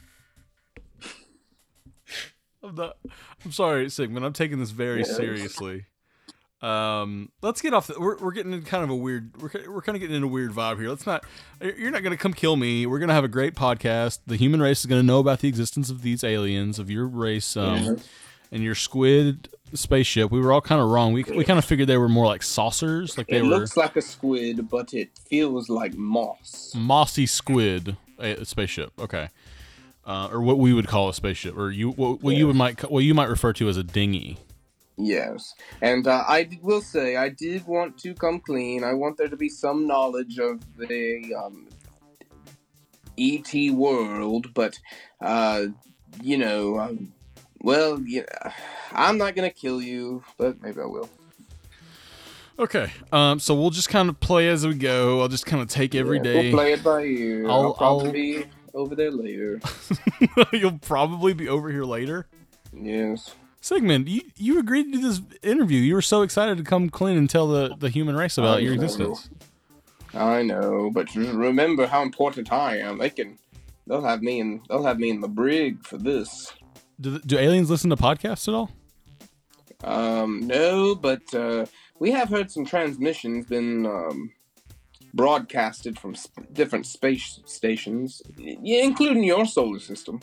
[2.64, 2.98] I'm not.
[3.46, 4.26] I'm sorry, Sigmund.
[4.26, 5.16] I'm taking this very Yes.
[5.16, 5.86] seriously.
[6.62, 7.88] Um, let's get off.
[7.88, 9.40] The, we're we're getting in kind of a weird.
[9.42, 10.90] We're we're kind of getting in a weird vibe here.
[10.90, 11.24] Let's not.
[11.62, 12.86] You're not gonna come kill me.
[12.86, 14.20] We're gonna have a great podcast.
[14.26, 17.56] The human race is gonna know about the existence of these aliens of your race.
[17.58, 17.98] Um.
[18.52, 20.32] And your squid spaceship.
[20.32, 21.14] We were all kind of wrong.
[21.14, 23.78] We we kind of figured they were more like saucers, like they It were looks
[23.78, 26.74] like a squid, but it feels like moss.
[26.76, 28.92] mossy squid a, spaceship.
[29.00, 29.30] Okay.
[30.06, 32.90] Uh, or what we would call a spaceship, or you what, what you would might
[32.90, 34.38] what you might refer to as a dinghy.
[35.00, 38.84] Yes, and uh, I will say I did want to come clean.
[38.84, 41.68] I want there to be some knowledge of the um,
[43.20, 44.80] ET world, but
[45.22, 45.66] uh,
[46.24, 47.14] you know, um,
[47.62, 48.24] well, yeah,
[48.92, 51.10] I'm not gonna kill you, but maybe I will.
[52.60, 52.92] Okay.
[53.12, 53.40] Um.
[53.40, 55.22] So we'll just kind of play as we go.
[55.22, 56.44] I'll just kind of take every Yeah, day.
[56.44, 57.48] We'll play it by ear.
[57.48, 59.60] I'll- I'll, probably I'll- be over there later.
[60.54, 62.28] You'll probably be over here later.
[62.74, 63.34] yes.
[63.60, 65.82] Sigmund, you, you agreed to do this interview.
[65.82, 68.62] You were so excited to come clean and tell the, the human race about I
[68.62, 68.84] your know.
[68.84, 69.30] existence.
[70.14, 72.98] I know, but remember how important I am.
[73.00, 73.38] They can,
[73.86, 76.54] they'll have me in, they'll have me in the brig for this.
[77.00, 78.72] Do, do aliens listen to podcasts at all?
[79.84, 81.66] Um, no, but uh,
[82.00, 84.32] we have heard some transmissions been um,
[85.14, 90.20] broadcasted from sp- different space stations, y- including your solar system.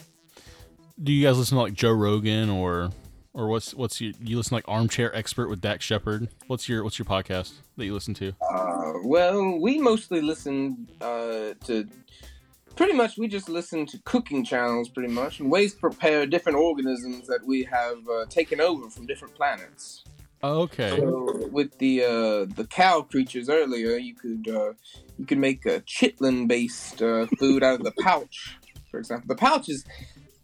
[1.03, 2.91] Do you guys listen to like Joe Rogan or
[3.33, 6.29] or what's what's your you listen like Armchair Expert with Dax Shepard?
[6.47, 8.33] What's your what's your podcast that you listen to?
[8.53, 11.89] Uh, well, we mostly listen uh, to.
[12.77, 16.59] Pretty much, we just listen to cooking channels, pretty much, and ways to prepare different
[16.59, 20.03] organisms that we have uh, taken over from different planets.
[20.43, 20.97] Okay.
[20.97, 24.73] So with the uh, the cow creatures earlier, you could uh,
[25.19, 28.59] you could make a chitlin based uh, food out of the pouch,
[28.91, 29.29] for example.
[29.29, 29.85] The pouch is,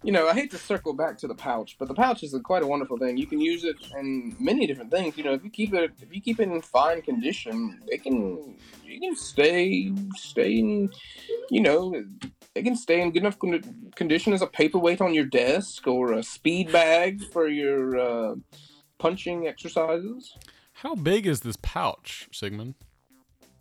[0.02, 2.40] you know, I hate to circle back to the pouch, but the pouch is a,
[2.40, 3.18] quite a wonderful thing.
[3.18, 5.16] You can use it in many different things.
[5.16, 8.56] You know, if you keep it if you keep it in fine condition, it can
[8.84, 10.90] you can stay stay in,
[11.50, 12.04] you know.
[12.54, 16.14] It can stay in good enough con- condition as a paperweight on your desk or
[16.14, 18.34] a speed bag for your uh,
[18.98, 20.34] punching exercises.
[20.72, 22.74] How big is this pouch, Sigmund?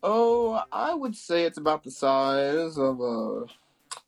[0.01, 3.45] Oh, I would say it's about the size of a.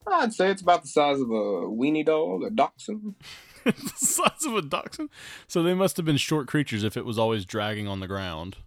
[0.07, 3.15] I'd say it's about the size of a weenie dog, a dachshund.
[3.63, 5.09] the size of a dachshund.
[5.47, 8.57] So they must have been short creatures if it was always dragging on the ground.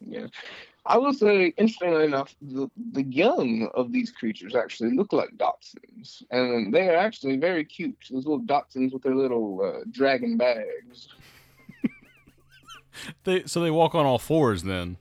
[0.00, 0.26] Yeah.
[0.88, 6.22] I will say, interestingly enough, the, the young of these creatures actually look like dachshunds,
[6.30, 7.96] and they are actually very cute.
[8.10, 11.08] Those little dachshunds with their little uh, dragon bags.
[13.24, 14.96] They so they walk on all fours then.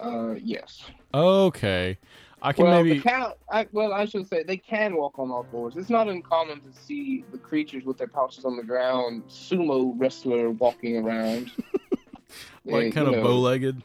[0.00, 0.82] Uh, yes.
[1.14, 1.96] Okay.
[2.44, 3.34] I can well, maybe cow.
[3.50, 5.76] I, well, I should say they can walk on all fours.
[5.76, 10.50] It's not uncommon to see the creatures with their pouches on the ground, sumo wrestler
[10.50, 11.52] walking around,
[12.64, 13.22] like Yeah, kind of know.
[13.22, 13.84] bow-legged.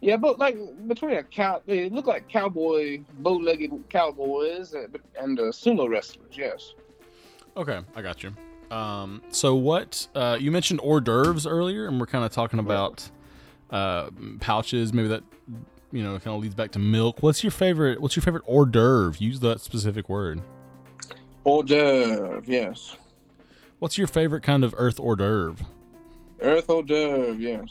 [0.00, 5.42] Yeah, but like between a cow, they look like cowboy, bow-legged cowboys and, and uh,
[5.44, 6.32] sumo wrestlers.
[6.32, 6.74] Yes.
[7.56, 8.32] Okay, I got you.
[8.70, 13.10] Um, so what uh, you mentioned hors d'oeuvres earlier, and we're kind of talking about
[13.70, 14.92] uh, pouches.
[14.92, 15.24] Maybe that
[15.92, 17.22] you know it kind of leads back to milk.
[17.22, 18.00] What's your favorite?
[18.00, 19.16] What's your favorite hors d'oeuvre?
[19.18, 20.40] Use that specific word.
[21.44, 22.42] Hors d'oeuvre.
[22.46, 22.96] Yes.
[23.78, 25.64] What's your favorite kind of earth hors d'oeuvre?
[26.40, 27.38] Earth hors d'oeuvre.
[27.40, 27.68] Yes.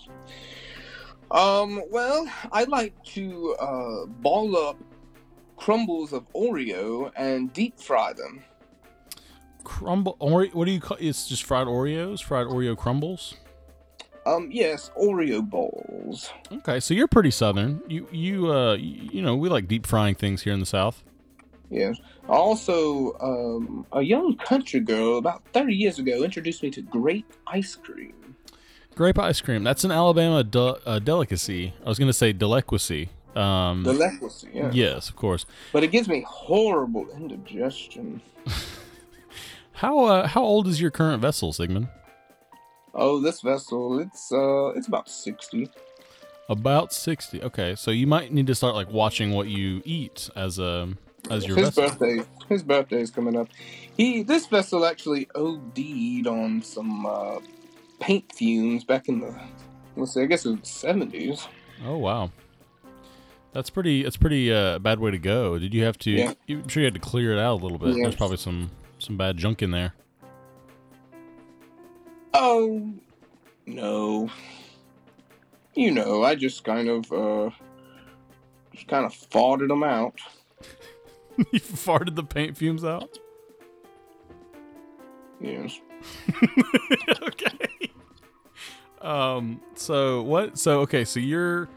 [1.31, 1.81] Um.
[1.91, 4.77] Well, I like to uh, ball up
[5.57, 8.43] crumbles of Oreo and deep fry them.
[9.63, 10.15] Crumble?
[10.19, 10.97] Ore- what do you call?
[10.99, 13.35] It's just fried Oreos, fried Oreo crumbles.
[14.29, 14.49] Um.
[14.51, 16.31] Yes, Oreo balls.
[16.51, 17.81] Okay, so you're pretty southern.
[17.87, 21.03] You you uh you, know we like deep frying things here in the south.
[21.69, 21.97] Yes.
[22.27, 27.75] Also, um, a young country girl about 30 years ago introduced me to grape ice
[27.75, 28.13] cream.
[28.95, 29.63] Grape ice cream.
[29.63, 31.73] That's an Alabama de- uh, delicacy.
[31.85, 33.09] I was gonna say delicacy.
[33.35, 34.71] Um, Delicacy, yeah.
[34.73, 35.45] yes, of course.
[35.71, 38.21] But it gives me horrible indigestion.
[39.79, 41.87] How uh, how old is your current vessel, Sigmund?
[42.93, 45.69] Oh, this vessel, it's uh it's about 60.
[46.49, 47.43] About sixty.
[47.43, 50.89] Okay, so you might need to start like watching what you eat as a
[51.29, 51.89] as your his vessel.
[51.89, 53.49] birthday his birthday is coming up.
[53.95, 57.37] He this vessel actually OD'd on some uh,
[57.99, 59.39] paint fumes back in the
[59.95, 61.47] let's say I guess it was 70s.
[61.85, 62.31] Oh wow,
[63.53, 64.01] that's pretty.
[64.01, 65.59] That's pretty uh, bad way to go.
[65.59, 66.11] Did you have to?
[66.11, 66.33] Yeah.
[66.49, 67.89] I'm sure you had to clear it out a little bit.
[67.89, 67.97] Yes.
[68.01, 69.93] There's probably some some bad junk in there.
[72.33, 72.93] Oh
[73.65, 74.29] no.
[75.75, 77.49] You know, I just kind of uh
[78.73, 80.15] just kind of farted them out.
[81.51, 83.17] you farted the paint fumes out.
[85.39, 85.79] Yes.
[87.21, 87.91] okay.
[89.01, 89.61] Um.
[89.75, 90.57] So what?
[90.57, 91.05] So okay.
[91.05, 91.69] So you're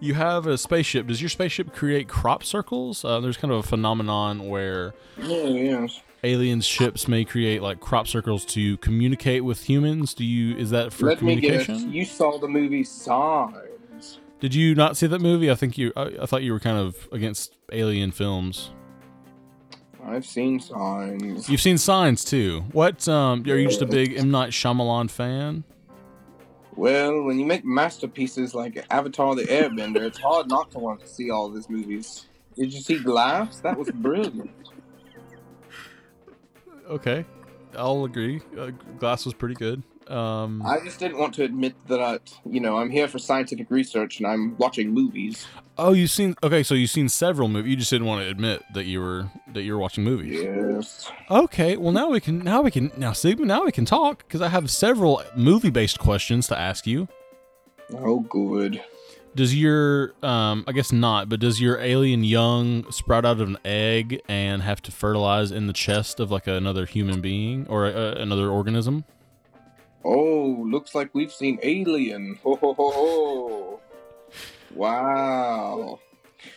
[0.00, 1.06] you have a spaceship.
[1.06, 3.04] Does your spaceship create crop circles?
[3.04, 6.00] Uh, there's kind of a phenomenon where Yeah, yes.
[6.24, 10.14] Alien ships may create like crop circles to communicate with humans.
[10.14, 10.56] Do you?
[10.56, 11.66] Is that for Let me guess.
[11.66, 11.92] communication?
[11.92, 14.18] You saw the movie Signs.
[14.40, 15.50] Did you not see that movie?
[15.50, 15.92] I think you.
[15.96, 18.70] I, I thought you were kind of against alien films.
[20.04, 21.48] I've seen Signs.
[21.48, 22.64] You've seen Signs too.
[22.72, 23.06] What?
[23.08, 23.42] Um.
[23.46, 25.64] Are you just a big M Night Shyamalan fan?
[26.76, 31.06] Well, when you make masterpieces like Avatar the Airbender, it's hard not to want to
[31.06, 32.26] see all his movies.
[32.56, 33.60] Did you see Glass?
[33.60, 34.50] That was brilliant.
[36.90, 37.24] Okay,
[37.76, 38.42] I'll agree.
[38.58, 39.82] Uh, Glass was pretty good.
[40.08, 44.18] Um, I just didn't want to admit that, you know, I'm here for scientific research
[44.18, 45.46] and I'm watching movies.
[45.78, 46.34] oh, you've seen?
[46.42, 47.70] Okay, so you've seen several movies.
[47.70, 50.42] You just didn't want to admit that you were that you were watching movies.
[50.42, 51.12] Yes.
[51.30, 54.42] Okay, well now we can now we can now Sigma now we can talk because
[54.42, 57.06] I have several movie based questions to ask you.
[57.94, 58.82] Oh, good.
[59.34, 63.58] Does your um I guess not, but does your alien young sprout out of an
[63.64, 68.14] egg and have to fertilize in the chest of like another human being or uh,
[68.14, 69.04] another organism?
[70.04, 72.38] Oh, looks like we've seen Alien.
[72.44, 73.80] Ho ho ho ho.
[74.74, 76.00] Wow.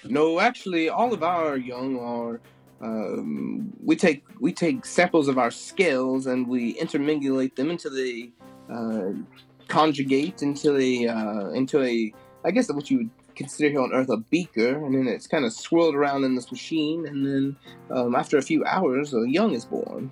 [0.05, 2.39] No, actually, all of our young are.
[2.82, 8.30] Um, we take we take samples of our scales and we intermingulate them into the
[8.69, 9.11] uh,
[9.69, 12.13] conjugate into a uh, into a
[12.46, 15.46] I guess what you would consider here on Earth a beaker, and then it's kind
[15.46, 17.56] of swirled around in this machine, and then
[17.89, 20.12] um, after a few hours, a young is born.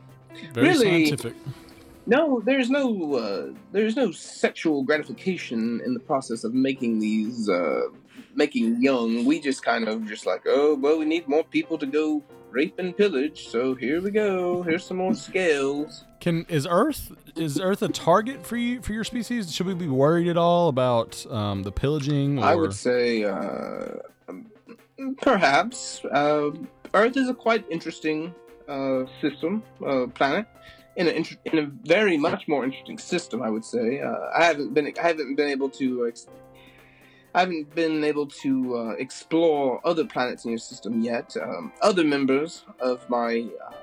[0.53, 1.05] Very Really?
[1.05, 1.35] scientific.
[2.07, 7.81] No, there's no uh, there's no sexual gratification in the process of making these uh,
[8.33, 9.25] making young.
[9.25, 12.77] We just kind of just like, oh well, we need more people to go rape
[12.79, 14.61] and pillage, so here we go.
[14.63, 16.05] Here's some more scales.
[16.19, 19.53] Can is Earth is Earth a target for you for your species?
[19.53, 22.39] Should we be worried at all about um, the pillaging?
[22.39, 22.45] Or...
[22.45, 23.95] I would say uh,
[24.27, 24.51] um,
[25.21, 26.51] perhaps uh,
[26.93, 28.35] Earth is a quite interesting
[28.67, 30.45] uh, system, uh, planet.
[30.97, 31.11] In a,
[31.45, 34.01] in a very much more interesting system, I would say.
[34.01, 36.05] Uh, I haven't been I haven't been able to
[37.33, 41.35] I haven't been able to uh, explore other planets in your system yet.
[41.41, 43.73] Um, other members of my uh,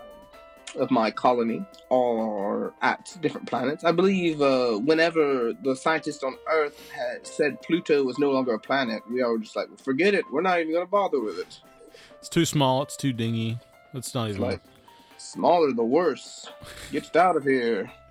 [0.77, 3.85] of my colony are at different planets.
[3.85, 8.59] I believe uh, whenever the scientists on Earth had said Pluto was no longer a
[8.59, 10.25] planet, we all were just like, forget it.
[10.31, 11.61] We're not even going to bother with it.
[12.19, 12.83] It's too small.
[12.83, 13.59] It's too dingy.
[13.95, 14.43] It's not even.
[14.43, 14.61] like
[15.17, 16.51] smaller the worse.
[16.93, 17.91] Get out of here.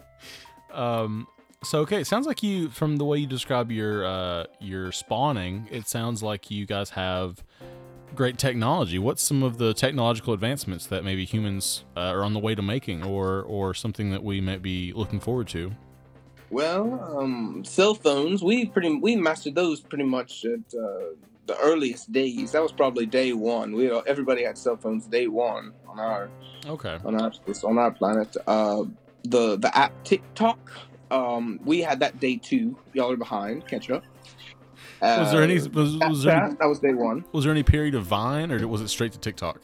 [0.70, 1.28] Um.
[1.64, 5.68] So okay, it sounds like you, from the way you describe your uh your spawning,
[5.72, 7.44] it sounds like you guys have
[8.16, 9.00] great technology.
[9.00, 12.62] What's some of the technological advancements that maybe humans uh, are on the way to
[12.62, 15.72] making, or or something that we might be looking forward to?
[16.52, 18.44] Well, um, cell phones.
[18.44, 21.16] We pretty we mastered those pretty much at uh,
[21.48, 22.52] the earliest days.
[22.52, 23.74] That was probably day one.
[23.74, 26.30] We everybody had cell phones day one on our
[26.68, 27.00] Okay.
[27.04, 27.32] on our
[27.64, 28.36] on our planet.
[28.46, 28.84] Uh,
[29.24, 30.60] the the app TikTok.
[31.12, 32.78] Um, we had that day two.
[32.94, 33.68] Y'all are behind.
[33.68, 34.04] Catch up.
[35.02, 37.24] Uh, Was there any was, was there any, that was day one.
[37.32, 39.62] was there any period of Vine, or was it straight to TikTok?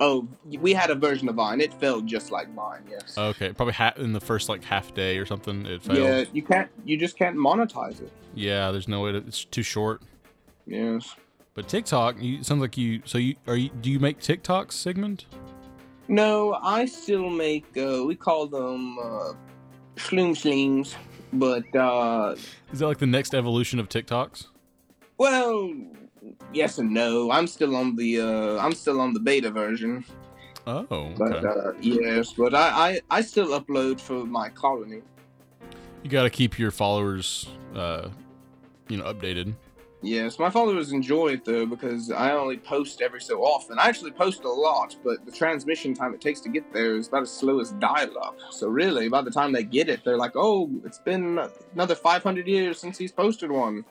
[0.00, 1.60] Oh, we had a version of Vine.
[1.60, 2.82] It felt just like Vine.
[2.88, 3.16] Yes.
[3.18, 5.64] Okay, probably ha- in the first like half day or something.
[5.66, 5.98] It failed.
[5.98, 6.70] yeah, you can't.
[6.84, 8.12] You just can't monetize it.
[8.34, 9.18] Yeah, there's no way to.
[9.18, 10.02] It's too short.
[10.66, 11.14] Yes.
[11.54, 13.00] But TikTok, you sounds like you.
[13.06, 13.70] So you are you?
[13.80, 15.24] Do you make TikToks, Sigmund?
[16.08, 17.64] No, I still make.
[17.76, 19.32] Uh, we call them uh,
[19.98, 20.96] shloom slings,
[21.32, 22.34] but uh,
[22.72, 24.46] Is that like the next evolution of TikToks?
[25.18, 25.72] well,
[26.52, 27.30] yes and no.
[27.30, 28.20] I'm still on the.
[28.20, 30.04] Uh, I'm still on the beta version,
[30.66, 32.68] Oh, but uh, yes, but I,
[33.10, 35.02] I I still upload for my colony.
[36.02, 38.08] you got to keep your followers, uh,
[38.88, 39.54] you know, updated.
[40.00, 43.80] Yes, my followers enjoy it though because I only post every so often.
[43.80, 47.08] I actually post a lot, but the transmission time it takes to get there is
[47.08, 48.36] about as slow as dial-up.
[48.50, 51.40] So really, by the time they get it, they're like, "Oh, it's been
[51.74, 53.84] another 500 years since he's posted one."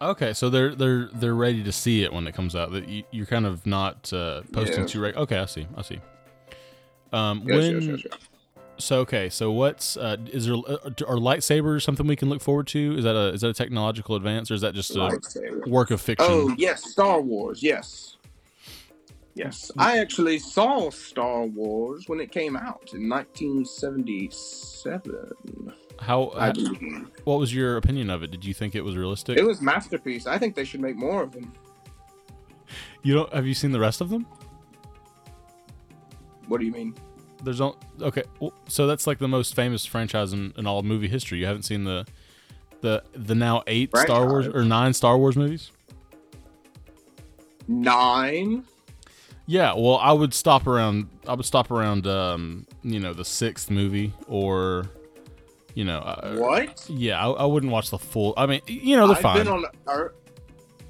[0.00, 2.72] Okay, so they're they're they're ready to see it when it comes out.
[2.72, 4.86] That you, you're kind of not uh, posting Yeah.
[4.86, 5.68] too reg- Okay, I see.
[5.76, 6.00] I see.
[7.12, 8.28] Um, Yes, when yes, yes, yes.
[8.82, 12.66] So okay, so what's uh, is there uh, are lightsabers something we can look forward
[12.68, 12.98] to?
[12.98, 15.68] Is that a is that a technological advance or is that just a Lightsaber.
[15.68, 16.26] work of fiction?
[16.28, 17.62] Oh yes, Star Wars.
[17.62, 18.16] Yes,
[19.34, 19.70] yes.
[19.78, 25.72] I actually saw Star Wars when it came out in 1977.
[25.98, 26.52] How, how
[27.24, 28.32] what was your opinion of it?
[28.32, 29.38] Did you think it was realistic?
[29.38, 30.26] it was masterpiece.
[30.26, 31.52] I think they should make more of them.
[33.02, 34.26] you don't have you seen the rest of them?
[36.48, 36.96] What do you mean?
[37.42, 38.22] There's all okay.
[38.40, 41.38] Well, so that's like the most famous franchise in, in all movie history.
[41.38, 42.06] You haven't seen the
[42.80, 45.70] the the now eight Star Wars or nine Star Wars movies.
[47.68, 48.64] Nine.
[49.46, 51.08] Yeah, well, I would stop around.
[51.26, 52.06] I would stop around.
[52.06, 54.86] Um, you know, the sixth movie, or
[55.74, 56.86] you know, uh, What?
[56.88, 58.34] Yeah, I, I wouldn't watch the full.
[58.36, 59.38] I mean, you know, they're I've fine.
[59.38, 59.64] been on.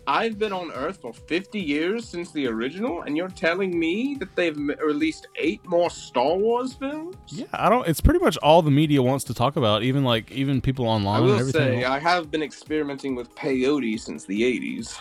[0.07, 4.35] I've been on Earth for 50 years since the original, and you're telling me that
[4.35, 7.15] they've m- released eight more Star Wars films?
[7.29, 7.87] yeah, I don't.
[7.87, 9.83] It's pretty much all the media wants to talk about.
[9.85, 13.99] Even like even people I online and will say, I have been experimenting with peyote
[14.01, 14.99] since the 80s.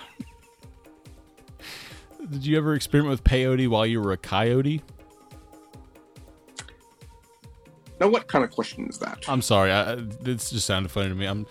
[2.29, 4.83] Did you ever experiment with peyote while you were a coyote?
[7.99, 9.23] Now, what kind of question is that?
[9.27, 9.71] I'm sorry.
[9.71, 11.25] I, I- this just sounded funny to me.
[11.25, 11.45] I'm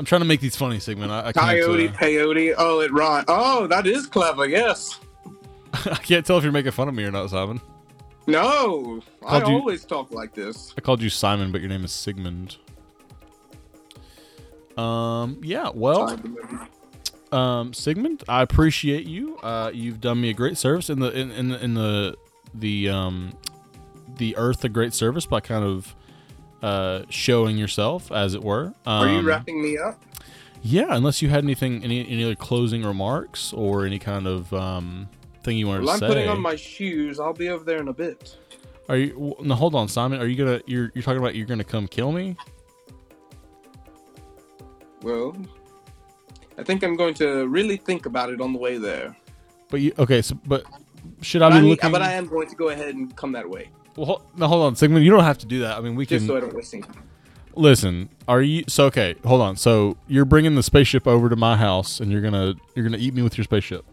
[0.00, 1.12] I'm trying to make these funny, Sigmund.
[1.12, 1.34] I, I can't.
[1.34, 2.54] Coyote, uh, peyote.
[2.56, 3.26] Oh, it rhymes.
[3.28, 4.48] Oh, that is clever.
[4.48, 4.98] Yes.
[5.74, 7.60] I can't tell if you're making fun of me or not, Simon.
[8.26, 10.72] No, I you- always talk like this.
[10.78, 12.56] I called you Simon, but your name is Sigmund.
[14.78, 15.38] Um.
[15.42, 15.68] Yeah.
[15.74, 16.18] Well.
[17.30, 19.36] um, Sigmund, I appreciate you.
[19.42, 22.16] Uh, you've done me a great service in the in in, in the
[22.54, 23.34] the um
[24.16, 25.94] the Earth a great service by kind of
[26.62, 28.74] uh showing yourself, as it were.
[28.86, 30.02] Um, Are you wrapping me up?
[30.62, 35.08] Yeah, unless you had anything, any any other closing remarks or any kind of um
[35.42, 36.08] thing you wanted Well, I'm to say.
[36.08, 37.18] putting on my shoes.
[37.18, 38.36] I'll be over there in a bit.
[38.88, 39.34] Are you?
[39.40, 40.20] No, hold on, Simon.
[40.20, 40.60] Are you gonna?
[40.66, 42.36] You're you're talking about you're gonna come kill me?
[45.02, 45.34] Well,
[46.58, 49.16] I think I'm going to really think about it on the way there.
[49.70, 50.20] But you okay?
[50.20, 50.64] So, but
[51.22, 51.92] should I But be I, looking?
[51.92, 54.64] but I am going to go ahead and come that way, well, hold, no, hold
[54.66, 55.04] on, Sigmund.
[55.04, 55.76] You don't have to do that.
[55.76, 56.84] I mean, we just can so I don't waste time.
[57.54, 58.08] listen.
[58.26, 59.14] Are you so okay?
[59.24, 59.56] Hold on.
[59.56, 63.12] So you're bringing the spaceship over to my house, and you're gonna you're gonna eat
[63.14, 63.84] me with your spaceship.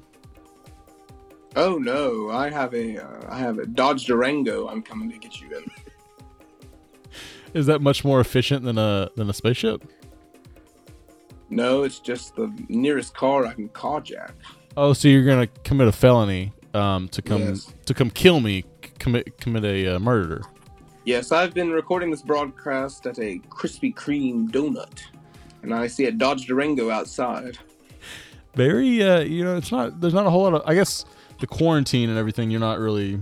[1.55, 4.67] Oh no, I have a uh, I have a Dodge Durango.
[4.67, 5.65] I'm coming to get you in.
[7.53, 9.83] Is that much more efficient than a than a spaceship?
[11.49, 14.31] No, it's just the nearest car I can carjack.
[14.75, 17.73] Oh, so you're gonna commit a felony um, to come Yes.
[17.85, 18.65] to come kill me,
[19.07, 20.41] commit commit a uh, murder.
[21.05, 25.03] Yes, I've been recording this broadcast at a Krispy Kreme donut,
[25.63, 27.57] and I see a Dodge Durango outside.
[28.55, 30.01] Very, uh, you know, it's not.
[30.01, 30.63] There's not a whole lot of.
[30.65, 31.05] I guess
[31.39, 32.51] the quarantine and everything.
[32.51, 33.19] You're not really.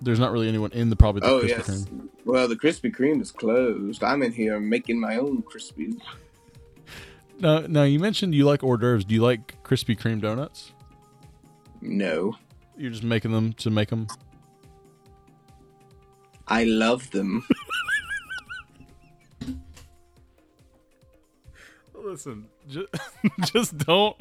[0.00, 1.68] There's not really anyone in the probably the Oh Krispy yes.
[1.68, 2.08] Kreme.
[2.24, 4.02] Well, the Krispy Kreme is closed.
[4.02, 6.00] I'm in here making my own Krispies.
[7.40, 9.04] Now, now you mentioned you like hors d'oeuvres.
[9.04, 10.72] Do you like Krispy Kreme donuts?
[11.80, 12.36] No,
[12.76, 14.08] You're just making them to make them.
[16.48, 17.46] I love them.
[21.94, 22.88] Listen, just,
[23.52, 24.16] just don't,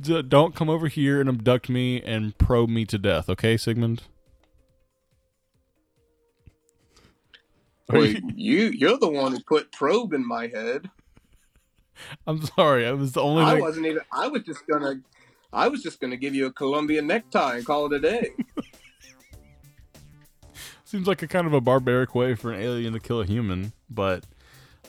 [0.00, 4.02] ju- don't come over here and abduct me and probe me to death, okay, Sigmund?
[7.90, 10.90] Are Well, you- you you're the one who put probe in my head.
[12.26, 12.86] I'm sorry.
[12.86, 13.44] I was the only.
[13.44, 14.00] I thing- wasn't even.
[14.12, 14.94] I was just gonna.
[15.52, 18.30] I was just gonna give you a Colombian necktie and call it a day.
[20.94, 23.72] Seems like a kind of a barbaric way for an alien to kill a human,
[23.90, 24.22] but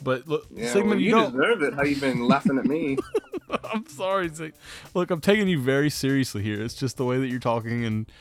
[0.03, 1.73] but look, Yeah, Sigmund, well, you, you deserve it.
[1.73, 2.99] How you been laughing at me?
[3.73, 4.53] I'm sorry, Sig.
[4.93, 6.61] Look, I'm taking you very seriously here.
[6.61, 8.11] It's just the way that you're talking, and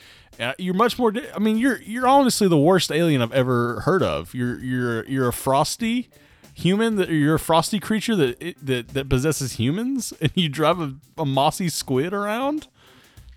[0.41, 1.12] uh, you're much more.
[1.12, 4.32] Di- I mean, you're you're honestly the worst alien I've ever heard of.
[4.32, 6.09] You're you're you're a frosty
[6.55, 10.80] human that you're a frosty creature that it, that that possesses humans, and you drive
[10.80, 12.66] a, a mossy squid around.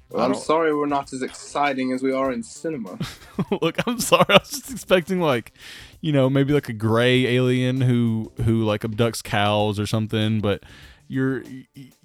[0.10, 2.98] Well, I'm sorry we're not as exciting as we are in cinema.
[3.62, 4.26] Look, I'm sorry.
[4.30, 5.52] I was just expecting like,
[6.00, 10.40] you know, maybe like a gray alien who who like abducts cows or something.
[10.40, 10.64] But
[11.08, 11.44] you're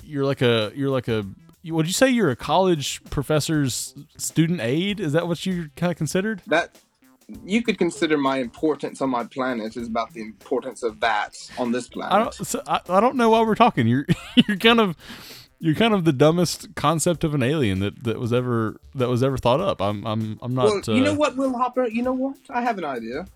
[0.03, 1.25] you're like a you're like a
[1.65, 4.99] would you say you're a college professor's student aide?
[4.99, 6.43] Is that what you kind of considered?
[6.49, 6.77] That
[7.45, 11.71] you could consider my importance on my planet is about the importance of that on
[11.73, 12.13] this planet.
[12.13, 12.35] I don't.
[12.35, 13.87] So I, I don't know why we're talking.
[13.87, 14.07] You're
[14.49, 14.97] you're kind of
[15.63, 19.23] you're kind of the dumbest concept of an alien that, that was ever that was
[19.23, 19.81] ever thought up.
[19.81, 20.65] I'm I'm I'm not.
[20.65, 21.87] well, you uh, know what, Will Hopper?
[21.87, 22.37] You know what?
[22.51, 23.27] I have an idea.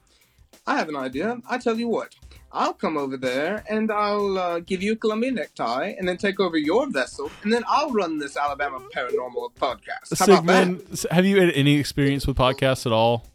[0.67, 1.41] I have an idea.
[1.49, 2.17] I tell you what.
[2.51, 6.41] I'll come over there and I'll uh, give you a Colombian necktie and then take
[6.41, 10.19] over your vessel and then I'll run this Alabama Paranormal podcast.
[10.19, 10.97] How about that?
[10.97, 13.27] Sigmund, have you had any experience with podcasts at all?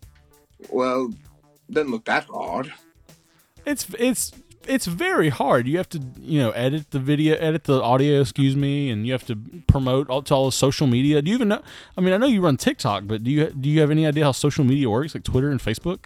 [0.69, 1.13] Well,
[1.69, 2.73] doesn't look that hard.
[3.65, 4.33] It's it's
[4.67, 5.67] it's very hard.
[5.67, 9.11] You have to you know edit the video, edit the audio, excuse me, and you
[9.11, 9.35] have to
[9.67, 11.21] promote all to all the social media.
[11.21, 11.61] Do you even know?
[11.97, 14.25] I mean, I know you run TikTok, but do you do you have any idea
[14.25, 16.05] how social media works, like Twitter and Facebook?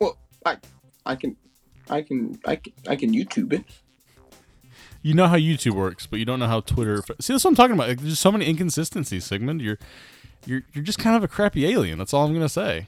[0.00, 0.58] Well, I,
[1.04, 1.36] I can,
[1.88, 3.64] I can, I can, I can YouTube it.
[5.02, 7.02] You know how YouTube works, but you don't know how Twitter.
[7.20, 7.88] See, that's what I'm talking about.
[7.88, 9.60] Like, there's so many inconsistencies, Sigmund.
[9.60, 9.78] You're
[10.46, 11.98] you're you're just kind of a crappy alien.
[11.98, 12.86] That's all I'm gonna say.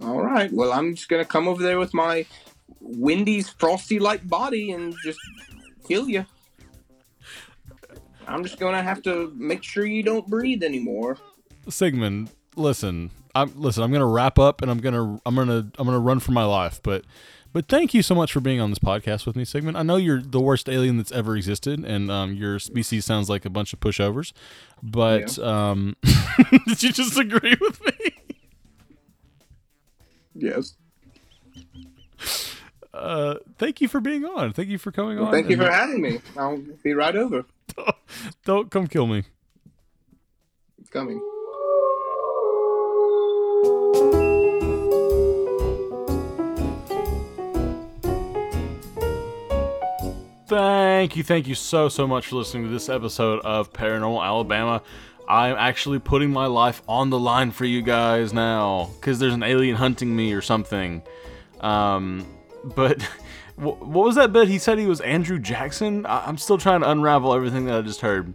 [0.00, 0.52] All right.
[0.52, 2.26] Well, I'm just gonna come over there with my
[2.80, 5.18] Wendy's frosty-like body and just
[5.86, 6.24] kill you.
[8.26, 11.16] I'm just gonna have to make sure you don't breathe anymore.
[11.68, 13.10] Sigmund, listen.
[13.34, 13.82] I'm listen.
[13.82, 16.80] I'm gonna wrap up, and I'm gonna I'm gonna I'm gonna run for my life.
[16.82, 17.04] But
[17.52, 19.78] but thank you so much for being on this podcast with me, Sigmund.
[19.78, 23.44] I know you're the worst alien that's ever existed, and um, your species sounds like
[23.44, 24.32] a bunch of pushovers.
[24.82, 25.96] But um,
[26.66, 28.10] did you just agree with me?
[30.34, 30.74] Yes.
[32.96, 34.52] Uh, thank you for being on.
[34.52, 35.32] Thank you for coming Well, on.
[35.32, 36.20] thank you for having me.
[36.36, 37.44] I'll be right over.
[38.44, 39.24] Don't come kill me.
[40.78, 41.20] It's coming.
[50.48, 54.80] Thank you, thank you so, so much for listening to this episode of Paranormal Alabama.
[55.28, 59.42] I'm actually putting my life on the line for you guys now because there's an
[59.42, 61.02] alien hunting me or something.
[61.60, 62.24] Um,
[62.64, 63.02] but
[63.56, 64.48] what was that bit?
[64.48, 66.06] He said he was Andrew Jackson.
[66.06, 68.34] I- I'm still trying to unravel everything that I just heard.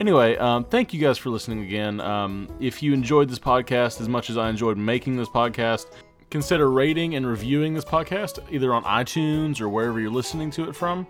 [0.00, 2.00] Anyway, um, thank you guys for listening again.
[2.00, 5.86] Um, if you enjoyed this podcast as much as I enjoyed making this podcast,
[6.30, 10.74] consider rating and reviewing this podcast either on iTunes or wherever you're listening to it
[10.74, 11.06] from.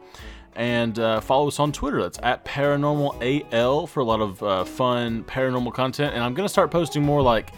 [0.55, 2.03] And uh, follow us on Twitter.
[2.03, 6.15] That's at ParanormalAL for a lot of uh, fun paranormal content.
[6.15, 7.53] And I'm going to start posting more like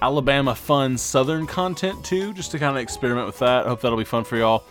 [0.00, 3.66] Alabama fun Southern content too, just to kind of experiment with that.
[3.66, 4.64] I hope that'll be fun for y'all.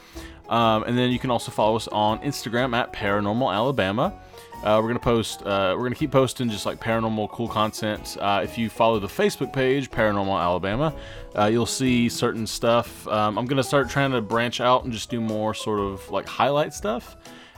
[0.49, 4.13] Um, and then you can also follow us on Instagram at Paranormal Alabama.
[4.63, 5.41] Uh, we're gonna post.
[5.43, 8.17] Uh, we're gonna keep posting just like paranormal cool content.
[8.19, 10.95] Uh, if you follow the Facebook page Paranormal Alabama,
[11.37, 13.07] uh, you'll see certain stuff.
[13.07, 16.25] Um, I'm gonna start trying to branch out and just do more sort of like
[16.25, 17.17] highlight stuff,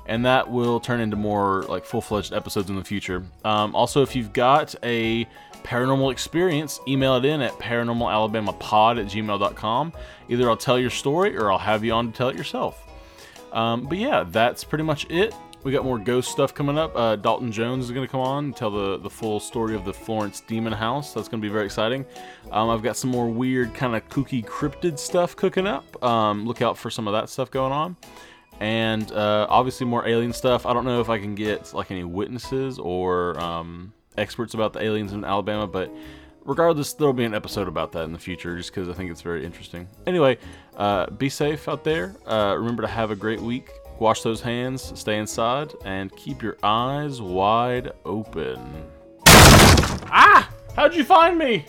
[0.10, 3.24] and that will turn into more like full-fledged episodes in the future.
[3.46, 5.26] Um, also, if you've got a
[5.64, 9.94] paranormal experience, email it in at paranormalalabamapod at gmail.com.
[10.28, 12.88] Either I'll tell your story or I'll have you on to tell it yourself.
[13.54, 15.34] Um, but yeah, that's pretty much it.
[15.62, 16.96] We got more ghost stuff coming up.
[16.96, 19.86] Uh, Dalton Jones is going to come on and tell the, the full story of
[19.86, 21.14] the Florence Demon House.
[21.14, 22.06] That's going to be very exciting.
[22.52, 26.02] Um, I've got some more weird, kind of kooky cryptid stuff cooking up.
[26.04, 27.98] Um, look out for some of that stuff going on.
[28.60, 30.66] And uh, obviously, more alien stuff.
[30.66, 34.84] I don't know if I can get like any witnesses or um, experts about the
[34.84, 35.90] aliens in Alabama, but
[36.44, 39.22] regardless, there'll be an episode about that in the future just because I think it's
[39.22, 39.88] very interesting.
[40.06, 40.38] Anyway,
[40.76, 42.16] uh, be safe out there.
[42.28, 43.72] Uh, remember to have a great week.
[44.00, 48.60] Wash those hands, stay inside, and keep your eyes wide open.
[49.26, 50.50] Ah!
[50.76, 51.66] How'd you find me?